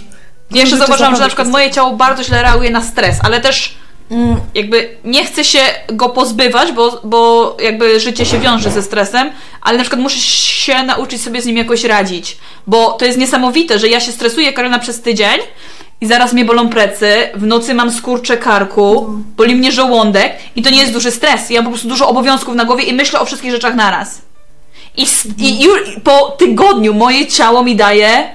Ja 0.51 0.57
jeszcze 0.61 0.75
Rzeczy 0.75 0.77
zauważyłam, 0.77 1.15
że 1.15 1.21
na 1.21 1.27
przykład 1.27 1.47
moje 1.47 1.71
ciało 1.71 1.91
bardzo 1.95 2.23
źle 2.23 2.41
reaguje 2.41 2.69
na 2.69 2.81
stres, 2.83 3.17
ale 3.23 3.41
też 3.41 3.75
Mm, 4.11 4.35
jakby 4.55 4.97
nie 5.03 5.25
chcę 5.25 5.43
się 5.45 5.59
go 5.87 6.09
pozbywać, 6.09 6.71
bo, 6.71 7.01
bo 7.03 7.57
jakby 7.63 7.99
życie 7.99 8.25
się 8.25 8.39
wiąże 8.39 8.71
ze 8.71 8.81
stresem, 8.83 9.31
ale 9.61 9.77
na 9.77 9.83
przykład 9.83 10.01
muszę 10.01 10.17
się 10.19 10.83
nauczyć 10.83 11.21
sobie 11.21 11.41
z 11.41 11.45
nim 11.45 11.57
jakoś 11.57 11.83
radzić, 11.83 12.37
bo 12.67 12.91
to 12.91 13.05
jest 13.05 13.17
niesamowite, 13.17 13.79
że 13.79 13.87
ja 13.87 13.99
się 13.99 14.11
stresuję 14.11 14.53
Karolina 14.53 14.79
przez 14.79 15.01
tydzień 15.01 15.39
i 16.01 16.07
zaraz 16.07 16.33
mnie 16.33 16.45
bolą 16.45 16.69
plecy, 16.69 17.29
w 17.35 17.45
nocy 17.45 17.73
mam 17.73 17.91
skurcze 17.91 18.37
karku, 18.37 19.09
boli 19.37 19.55
mnie 19.55 19.71
żołądek 19.71 20.33
i 20.55 20.61
to 20.61 20.69
nie 20.69 20.79
jest 20.81 20.93
duży 20.93 21.11
stres, 21.11 21.49
ja 21.49 21.59
mam 21.61 21.65
po 21.65 21.69
prostu 21.71 21.87
dużo 21.89 22.07
obowiązków 22.09 22.55
na 22.55 22.65
głowie 22.65 22.83
i 22.83 22.93
myślę 22.93 23.19
o 23.19 23.25
wszystkich 23.25 23.51
rzeczach 23.51 23.75
naraz. 23.75 24.21
I, 24.97 25.03
s- 25.03 25.27
i 25.37 25.63
już 25.63 25.79
po 26.03 26.21
tygodniu 26.37 26.93
moje 26.93 27.27
ciało 27.27 27.63
mi 27.63 27.75
daje 27.75 28.29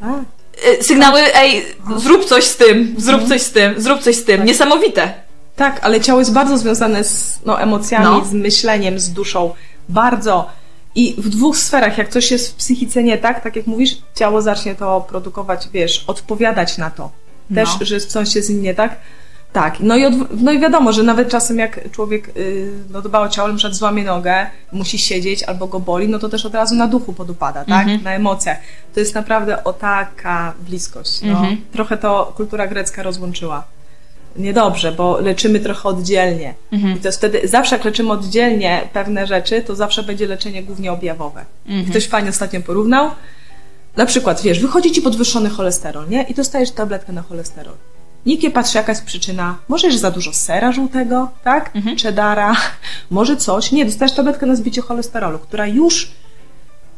tak. 0.00 0.35
Sygnały, 0.80 1.20
ej, 1.34 1.64
zrób 1.96 2.24
coś 2.24 2.44
z 2.44 2.56
tym, 2.56 2.94
zrób 2.98 3.28
coś 3.28 3.42
z 3.42 3.50
tym, 3.52 3.74
zrób 3.76 4.00
coś 4.00 4.16
z 4.16 4.24
tym. 4.24 4.44
Niesamowite. 4.44 5.14
Tak, 5.56 5.80
ale 5.82 6.00
ciało 6.00 6.18
jest 6.18 6.32
bardzo 6.32 6.58
związane 6.58 7.04
z 7.04 7.38
no, 7.46 7.60
emocjami, 7.60 8.04
No. 8.04 8.24
z 8.24 8.32
myśleniem, 8.32 8.98
z 9.00 9.10
duszą. 9.12 9.54
Bardzo. 9.88 10.50
I 10.94 11.14
w 11.18 11.28
dwóch 11.28 11.56
sferach, 11.56 11.98
jak 11.98 12.08
coś 12.08 12.30
jest 12.30 12.52
w 12.52 12.54
psychice 12.54 13.02
nie 13.02 13.18
tak, 13.18 13.42
tak 13.42 13.56
jak 13.56 13.66
mówisz, 13.66 13.98
ciało 14.14 14.42
zacznie 14.42 14.74
to 14.74 15.00
produkować, 15.08 15.68
wiesz, 15.72 16.04
odpowiadać 16.06 16.78
na 16.78 16.90
to. 16.90 17.10
Też, 17.54 17.68
No. 17.80 17.86
że 17.86 18.00
coś 18.00 18.34
jest 18.34 18.48
z 18.48 18.50
nim 18.50 18.62
nie 18.62 18.74
tak. 18.74 18.96
Tak, 19.56 19.80
no 19.80 19.96
i, 19.96 20.04
odw- 20.04 20.26
no 20.40 20.52
i 20.52 20.58
wiadomo, 20.58 20.92
że 20.92 21.02
nawet 21.02 21.28
czasem 21.28 21.58
jak 21.58 21.90
człowiek 21.90 22.36
yy, 22.36 22.72
no, 22.90 23.02
dba 23.02 23.20
o 23.20 23.28
ciało, 23.28 23.48
na 23.48 23.54
przykład 23.54 23.74
złamie 23.74 24.04
nogę, 24.04 24.46
musi 24.72 24.98
siedzieć 24.98 25.42
albo 25.42 25.66
go 25.66 25.80
boli, 25.80 26.08
no 26.08 26.18
to 26.18 26.28
też 26.28 26.46
od 26.46 26.54
razu 26.54 26.74
na 26.74 26.86
duchu 26.86 27.12
podupada, 27.12 27.64
tak? 27.64 27.82
Mhm. 27.82 28.02
Na 28.02 28.14
emocjach. 28.14 28.58
To 28.94 29.00
jest 29.00 29.14
naprawdę 29.14 29.64
o 29.64 29.72
taka 29.72 30.54
bliskość. 30.68 31.22
No. 31.22 31.28
Mhm. 31.28 31.56
Trochę 31.72 31.96
to 31.96 32.32
kultura 32.36 32.66
grecka 32.66 33.02
rozłączyła 33.02 33.64
niedobrze, 34.36 34.92
bo 34.92 35.20
leczymy 35.20 35.60
trochę 35.60 35.88
oddzielnie. 35.88 36.54
Mhm. 36.72 36.96
I 36.96 37.00
to 37.00 37.08
jest 37.08 37.18
wtedy, 37.18 37.48
zawsze 37.48 37.76
jak 37.76 37.84
leczymy 37.84 38.12
oddzielnie 38.12 38.88
pewne 38.92 39.26
rzeczy, 39.26 39.62
to 39.62 39.74
zawsze 39.74 40.02
będzie 40.02 40.26
leczenie 40.26 40.62
głównie 40.62 40.92
objawowe. 40.92 41.44
Mhm. 41.66 41.90
Ktoś 41.90 42.08
fajnie 42.08 42.30
ostatnio 42.30 42.60
porównał. 42.60 43.10
Na 43.96 44.06
przykład, 44.06 44.42
wiesz, 44.42 44.60
wychodzi 44.60 44.92
ci 44.92 45.02
podwyższony 45.02 45.50
cholesterol, 45.50 46.08
nie? 46.08 46.22
I 46.22 46.34
dostajesz 46.34 46.70
tabletkę 46.70 47.12
na 47.12 47.22
cholesterol. 47.22 47.74
Nikt 48.26 48.42
nie 48.42 48.50
patrzy, 48.50 48.78
jaka 48.78 48.92
jest 48.92 49.04
przyczyna. 49.04 49.56
Może, 49.68 49.90
że 49.90 49.98
za 49.98 50.10
dużo 50.10 50.32
sera 50.32 50.72
żółtego, 50.72 51.30
tak? 51.44 51.70
Mhm. 51.74 51.96
Cheddara, 51.98 52.56
może 53.10 53.36
coś. 53.36 53.72
Nie, 53.72 53.84
dostajesz 53.84 54.14
tabletkę 54.14 54.46
na 54.46 54.56
zbicie 54.56 54.82
cholesterolu, 54.82 55.38
która 55.38 55.66
już 55.66 56.10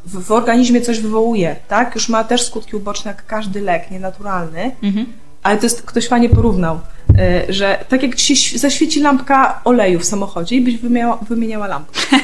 w, 0.05 0.25
w 0.25 0.33
organizmie 0.33 0.81
coś 0.81 1.01
wywołuje, 1.01 1.57
tak? 1.69 1.95
Już 1.95 2.09
ma 2.09 2.25
też 2.25 2.43
skutki 2.43 2.77
uboczne, 2.77 3.11
jak 3.11 3.27
każdy 3.27 3.61
lek 3.61 3.91
nienaturalny. 3.91 4.71
Mhm. 4.83 5.07
Ale 5.43 5.59
to 5.59 5.67
jest, 5.67 5.83
ktoś 5.83 6.09
fajnie 6.09 6.29
porównał. 6.29 6.81
Y, 7.49 7.53
że 7.53 7.85
tak 7.88 8.03
jak 8.03 8.14
ci 8.14 8.37
się 8.37 8.59
zaświeci 8.59 9.01
lampka 9.01 9.61
oleju 9.64 9.99
w 9.99 10.05
samochodzie 10.05 10.57
i 10.57 10.61
byś 10.61 10.77
wymieniała, 10.77 11.17
wymieniała 11.17 11.67
lampkę. 11.67 12.01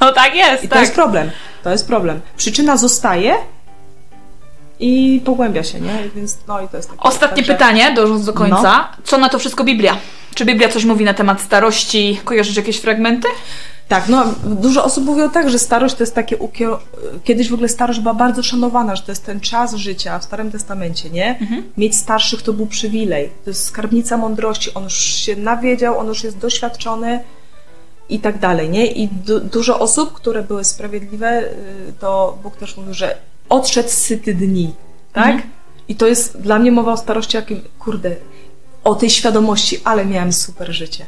No 0.00 0.12
tak 0.12 0.34
jest, 0.34 0.64
I 0.64 0.68
tak. 0.68 0.78
to 0.78 0.80
jest 0.80 0.94
problem. 0.94 1.30
To 1.64 1.70
jest 1.70 1.86
problem. 1.86 2.20
Przyczyna 2.36 2.76
zostaje 2.76 3.34
i 4.80 5.20
pogłębia 5.24 5.64
się, 5.64 5.80
nie? 5.80 5.98
Więc 6.16 6.38
no 6.48 6.60
i 6.60 6.68
to 6.68 6.76
jest 6.76 6.90
takie. 6.90 7.02
Ostatnie 7.02 7.36
także- 7.36 7.52
pytanie, 7.52 7.92
dążąc 7.96 8.24
do 8.24 8.32
końca. 8.32 8.62
No. 8.62 9.04
Co 9.04 9.18
na 9.18 9.28
to 9.28 9.38
wszystko 9.38 9.64
Biblia? 9.64 9.96
Czy 10.34 10.44
Biblia 10.44 10.68
coś 10.68 10.84
mówi 10.84 11.04
na 11.04 11.14
temat 11.14 11.40
starości? 11.40 12.20
Kojarzysz 12.24 12.56
jakieś 12.56 12.76
fragmenty? 12.78 13.28
Tak, 13.88 14.08
no 14.08 14.24
dużo 14.44 14.84
osób 14.84 15.04
mówiło 15.04 15.28
tak, 15.28 15.50
że 15.50 15.58
starość 15.58 15.94
to 15.94 16.02
jest 16.02 16.14
takie 16.14 16.36
ukier... 16.36 16.70
Kiedyś 17.24 17.50
w 17.50 17.54
ogóle 17.54 17.68
starość 17.68 18.00
była 18.00 18.14
bardzo 18.14 18.42
szanowana, 18.42 18.96
że 18.96 19.02
to 19.02 19.12
jest 19.12 19.26
ten 19.26 19.40
czas 19.40 19.74
życia 19.74 20.18
w 20.18 20.24
Starym 20.24 20.50
Testamencie, 20.50 21.10
nie? 21.10 21.38
Mieć 21.78 21.96
starszych 21.96 22.42
to 22.42 22.52
był 22.52 22.66
przywilej. 22.66 23.30
To 23.44 23.50
jest 23.50 23.64
skarbnica 23.64 24.16
mądrości. 24.16 24.74
On 24.74 24.84
już 24.84 24.94
się 24.94 25.36
nawiedział, 25.36 25.98
on 25.98 26.06
już 26.06 26.24
jest 26.24 26.38
doświadczony 26.38 27.20
i 28.08 28.18
tak 28.18 28.38
dalej, 28.38 28.70
nie? 28.70 28.86
I 28.86 29.08
du- 29.08 29.40
dużo 29.40 29.78
osób, 29.78 30.12
które 30.12 30.42
były 30.42 30.64
sprawiedliwe, 30.64 31.42
y, 31.42 31.52
to 32.00 32.38
Bóg 32.42 32.56
też 32.56 32.76
mówił, 32.76 32.94
że 32.94 33.16
odszedł 33.48 33.88
syty 33.88 34.34
dni, 34.34 34.74
tak? 35.12 35.42
I 35.88 35.94
to 35.94 36.06
jest 36.06 36.40
dla 36.40 36.58
mnie 36.58 36.72
mowa 36.72 36.92
o 36.92 36.96
starości, 36.96 37.36
jakim, 37.36 37.60
kurde, 37.78 38.16
o 38.84 38.94
tej 38.94 39.10
świadomości, 39.10 39.80
ale 39.84 40.06
miałem 40.06 40.32
super 40.32 40.72
życie. 40.72 41.06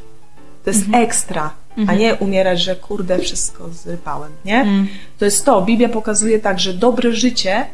To 0.64 0.70
jest 0.70 0.84
ekstra, 0.94 1.50
a 1.86 1.94
nie 1.94 2.14
umierać, 2.14 2.60
że 2.60 2.76
kurde, 2.76 3.18
wszystko 3.18 3.68
zrypałem, 3.68 4.32
nie? 4.44 4.86
To 5.18 5.24
jest 5.24 5.44
to. 5.44 5.62
Biblia 5.62 5.88
pokazuje 5.88 6.38
tak, 6.38 6.60
że 6.60 6.74
dobre 6.74 7.12
życie 7.12 7.66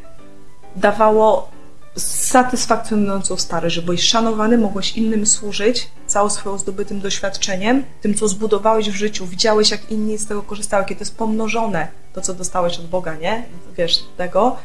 dawało 0.77 1.49
satysfakcjonującą 1.97 3.37
starość, 3.37 3.75
że 3.75 3.83
byłeś 3.83 4.03
szanowany, 4.03 4.59
mogłeś 4.59 4.97
innym 4.97 5.27
służyć 5.27 5.89
całym 6.07 6.31
swoim 6.31 6.59
zdobytym 6.59 7.01
doświadczeniem, 7.01 7.85
tym, 8.01 8.15
co 8.15 8.29
zbudowałeś 8.29 8.91
w 8.91 8.95
życiu, 8.95 9.27
widziałeś, 9.27 9.71
jak 9.71 9.91
inni 9.91 10.19
z 10.19 10.27
tego 10.27 10.43
korzystały, 10.43 10.85
to 10.85 10.95
jest 11.01 11.17
pomnożone, 11.17 11.89
to, 12.13 12.21
co 12.21 12.35
dostałeś 12.35 12.79
od 12.79 12.87
Boga, 12.87 13.15
nie? 13.15 13.45
Wiesz, 13.77 14.05
tego. 14.17 14.57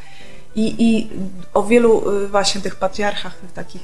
I, 0.56 0.76
i 0.80 1.10
o 1.54 1.64
wielu 1.64 2.12
y, 2.24 2.28
właśnie 2.28 2.62
tych 2.62 2.76
patriarchach, 2.76 3.38
tych 3.38 3.52
takich 3.52 3.82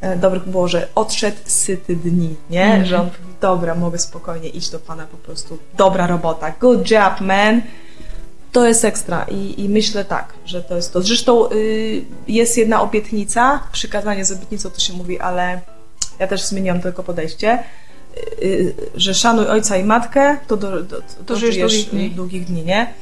e, 0.00 0.16
dobrych 0.16 0.48
było, 0.48 0.68
że 0.68 0.88
odszedł 0.94 1.36
syty 1.44 1.96
dni, 1.96 2.36
nie? 2.50 2.86
Że 2.86 3.00
on 3.00 3.06
mówi, 3.06 3.18
dobra, 3.40 3.74
mogę 3.74 3.98
spokojnie 3.98 4.48
iść 4.48 4.70
do 4.70 4.78
Pana 4.78 5.06
po 5.06 5.16
prostu. 5.16 5.58
Dobra 5.76 6.06
robota, 6.06 6.50
good 6.60 6.90
job, 6.90 7.20
man. 7.20 7.62
To 8.52 8.66
jest 8.66 8.84
ekstra 8.84 9.26
i, 9.30 9.64
i 9.64 9.68
myślę 9.68 10.04
tak, 10.04 10.32
że 10.44 10.62
to 10.62 10.76
jest 10.76 10.92
to. 10.92 11.02
Zresztą 11.02 11.50
y, 11.50 12.04
jest 12.28 12.58
jedna 12.58 12.82
obietnica, 12.82 13.60
przykazanie 13.72 14.24
z 14.24 14.32
obietnicą 14.32 14.70
to 14.70 14.80
się 14.80 14.92
mówi, 14.92 15.20
ale 15.20 15.60
ja 16.18 16.26
też 16.26 16.44
zmieniłam 16.44 16.80
tylko 16.80 17.02
podejście, 17.02 17.58
y, 18.16 18.44
y, 18.46 18.74
że 18.94 19.14
szanuj 19.14 19.46
ojca 19.46 19.76
i 19.76 19.84
matkę, 19.84 20.36
to, 20.46 20.56
do, 20.56 20.82
do, 20.82 21.02
to, 21.26 21.36
żyjesz 21.36 21.54
żyjesz 21.54 21.72
długich 21.72 21.90
dni. 21.90 22.10
długich 22.10 22.44
dni, 22.44 22.64
nie? 22.64 22.94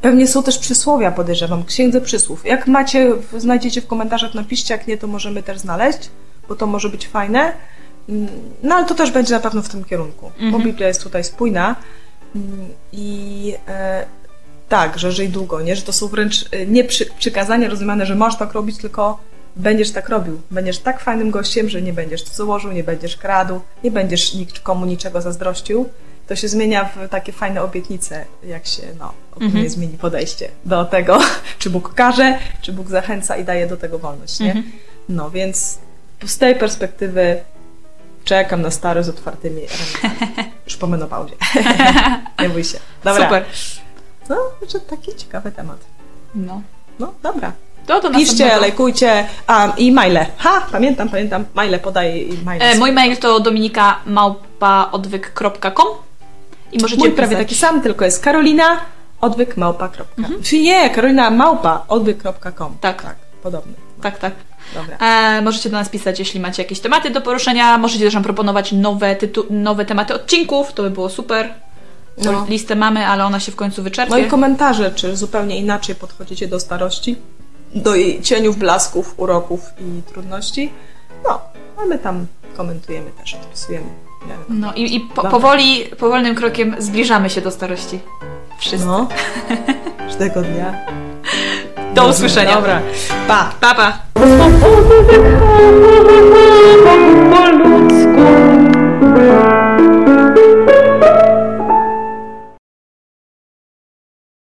Pewnie 0.00 0.28
są 0.28 0.42
też 0.42 0.58
przysłowia, 0.58 1.10
podejrzewam, 1.10 1.64
księdze 1.64 2.00
przysłów. 2.00 2.46
Jak 2.46 2.66
macie, 2.66 3.12
znajdziecie 3.38 3.80
w 3.80 3.86
komentarzach, 3.86 4.34
napiszcie, 4.34 4.74
jak 4.74 4.86
nie, 4.86 4.96
to 4.98 5.06
możemy 5.06 5.42
też 5.42 5.58
znaleźć, 5.58 6.10
bo 6.48 6.56
to 6.56 6.66
może 6.66 6.88
być 6.88 7.08
fajne. 7.08 7.52
Mm, 8.08 8.28
No 8.62 8.74
ale 8.74 8.86
to 8.86 8.94
też 8.94 9.10
będzie 9.10 9.34
na 9.34 9.40
pewno 9.40 9.62
w 9.62 9.68
tym 9.68 9.84
kierunku, 9.84 10.32
bo 10.52 10.58
Biblia 10.58 10.88
jest 10.88 11.02
tutaj 11.02 11.24
spójna 11.24 11.76
Mm, 12.34 12.68
i 12.92 13.54
e, 13.68 14.06
tak, 14.70 14.98
że 14.98 15.12
żyj 15.12 15.28
długo, 15.28 15.60
nie? 15.60 15.76
Że 15.76 15.82
to 15.82 15.92
są 15.92 16.08
wręcz 16.08 16.44
e, 16.50 16.66
nie 16.66 16.84
przy, 16.84 17.06
przykazania 17.06 17.68
rozumiane, 17.68 18.06
że 18.06 18.14
masz 18.14 18.38
tak 18.38 18.52
robić, 18.52 18.78
tylko 18.78 19.18
będziesz 19.56 19.90
tak 19.90 20.08
robił. 20.08 20.40
Będziesz 20.50 20.78
tak 20.78 21.00
fajnym 21.00 21.30
gościem, 21.30 21.68
że 21.68 21.82
nie 21.82 21.92
będziesz 21.92 22.24
założył, 22.24 22.72
nie 22.72 22.84
będziesz 22.84 23.16
kradł, 23.16 23.60
nie 23.84 23.90
będziesz 23.90 24.34
nikomu 24.34 24.86
niczego 24.86 25.20
zazdrościł. 25.20 25.88
To 26.28 26.36
się 26.36 26.48
zmienia 26.48 26.84
w 26.84 27.08
takie 27.08 27.32
fajne 27.32 27.62
obietnice, 27.62 28.24
jak 28.44 28.66
się 28.66 28.82
no, 28.98 29.12
ogólnie 29.36 29.70
zmieni 29.70 29.98
podejście 29.98 30.48
do 30.64 30.84
tego, 30.84 31.18
czy 31.58 31.70
Bóg 31.70 31.94
każe, 31.94 32.38
czy 32.62 32.72
Bóg 32.72 32.88
zachęca 32.88 33.36
i 33.36 33.44
daje 33.44 33.66
do 33.66 33.76
tego 33.76 33.98
wolność, 33.98 34.40
nie? 34.40 34.62
No 35.08 35.30
więc 35.30 35.78
z 36.26 36.38
tej 36.38 36.56
perspektywy 36.56 37.40
czekam 38.24 38.62
na 38.62 38.70
stary 38.70 39.04
z 39.04 39.08
otwartymi 39.08 39.62
ramionami. 40.02 40.52
Już 40.66 40.76
po 40.76 40.86
menopauzie. 40.86 41.34
nie 42.42 42.48
bój 42.48 42.64
się. 42.64 42.78
Dobra. 43.04 43.24
Super. 43.24 43.44
No, 44.30 44.36
że 44.72 44.80
taki 44.80 45.14
ciekawy 45.16 45.52
temat. 45.52 45.78
No. 46.34 46.62
No, 46.98 47.12
dobra. 47.22 47.52
To 47.86 48.00
do 48.00 48.10
Piszcie, 48.10 48.56
lajkujcie. 48.56 49.26
A, 49.46 49.72
i 49.76 49.92
maile. 49.92 50.26
Ha, 50.38 50.66
pamiętam, 50.72 51.08
pamiętam. 51.08 51.44
Maile 51.54 51.78
podaję 51.78 52.22
i 52.22 52.44
maile. 52.44 52.62
E, 52.62 52.78
mój 52.78 52.92
mail 52.92 53.16
to 53.16 53.40
dominika.małpaodwyk.com 53.40 55.86
i 56.72 56.78
możecie 56.78 57.00
Mój 57.00 57.10
prawie 57.12 57.30
pisać. 57.36 57.46
taki 57.46 57.54
sam, 57.54 57.80
tylko 57.82 58.04
jest 58.04 58.22
Karolina 58.24 58.80
odwyk 59.20 59.56
małpa. 59.56 59.88
kropka. 59.88 60.22
Czy 60.42 60.58
nie, 60.58 60.90
Karolina 60.90 61.30
małpa 61.30 61.84
odwyk.com. 61.88 62.76
Tak. 62.80 63.02
tak. 63.02 63.16
Podobny. 63.42 63.72
Tak, 64.02 64.18
tak. 64.18 64.32
Dobra. 64.74 64.96
E, 64.98 65.42
możecie 65.42 65.70
do 65.70 65.76
nas 65.76 65.88
pisać, 65.88 66.18
jeśli 66.18 66.40
macie 66.40 66.62
jakieś 66.62 66.80
tematy 66.80 67.10
do 67.10 67.20
poruszenia. 67.20 67.78
Możecie 67.78 68.04
też 68.04 68.14
nam 68.14 68.22
proponować 68.22 68.72
nowe, 68.72 69.16
tytu- 69.16 69.50
nowe 69.50 69.84
tematy 69.84 70.14
odcinków, 70.14 70.72
to 70.72 70.82
by 70.82 70.90
było 70.90 71.08
super. 71.08 71.54
No. 72.18 72.46
Listę 72.48 72.76
mamy, 72.76 73.06
ale 73.06 73.24
ona 73.24 73.40
się 73.40 73.52
w 73.52 73.56
końcu 73.56 73.82
wyczerpie. 73.82 74.10
No 74.10 74.18
i 74.18 74.26
komentarze, 74.26 74.90
czy 74.90 75.16
zupełnie 75.16 75.58
inaczej 75.58 75.94
podchodzicie 75.94 76.48
do 76.48 76.60
starości, 76.60 77.16
do 77.74 77.94
jej 77.94 78.22
cieniów, 78.22 78.58
blasków, 78.58 79.14
uroków 79.16 79.60
i 79.80 80.02
trudności. 80.12 80.72
No, 81.24 81.40
a 81.82 81.84
my 81.84 81.98
tam 81.98 82.26
komentujemy 82.56 83.10
też, 83.10 83.34
odpisujemy. 83.34 83.86
No 84.48 84.72
i, 84.74 84.96
i 84.96 85.00
po, 85.00 85.22
powoli, 85.22 85.84
powolnym 85.98 86.34
krokiem 86.34 86.76
zbliżamy 86.78 87.30
się 87.30 87.40
do 87.40 87.50
starości. 87.50 88.00
Wszyscy. 88.58 88.86
No, 88.86 89.08
każdego 89.98 90.42
dnia. 90.42 90.86
Do 91.94 92.08
usłyszenia. 92.08 92.54
Dobra, 92.54 92.82
pa! 93.28 93.52
Pa, 93.60 93.74
pa. 93.74 93.98
Po 97.30 97.46
ludzku. 97.46 98.20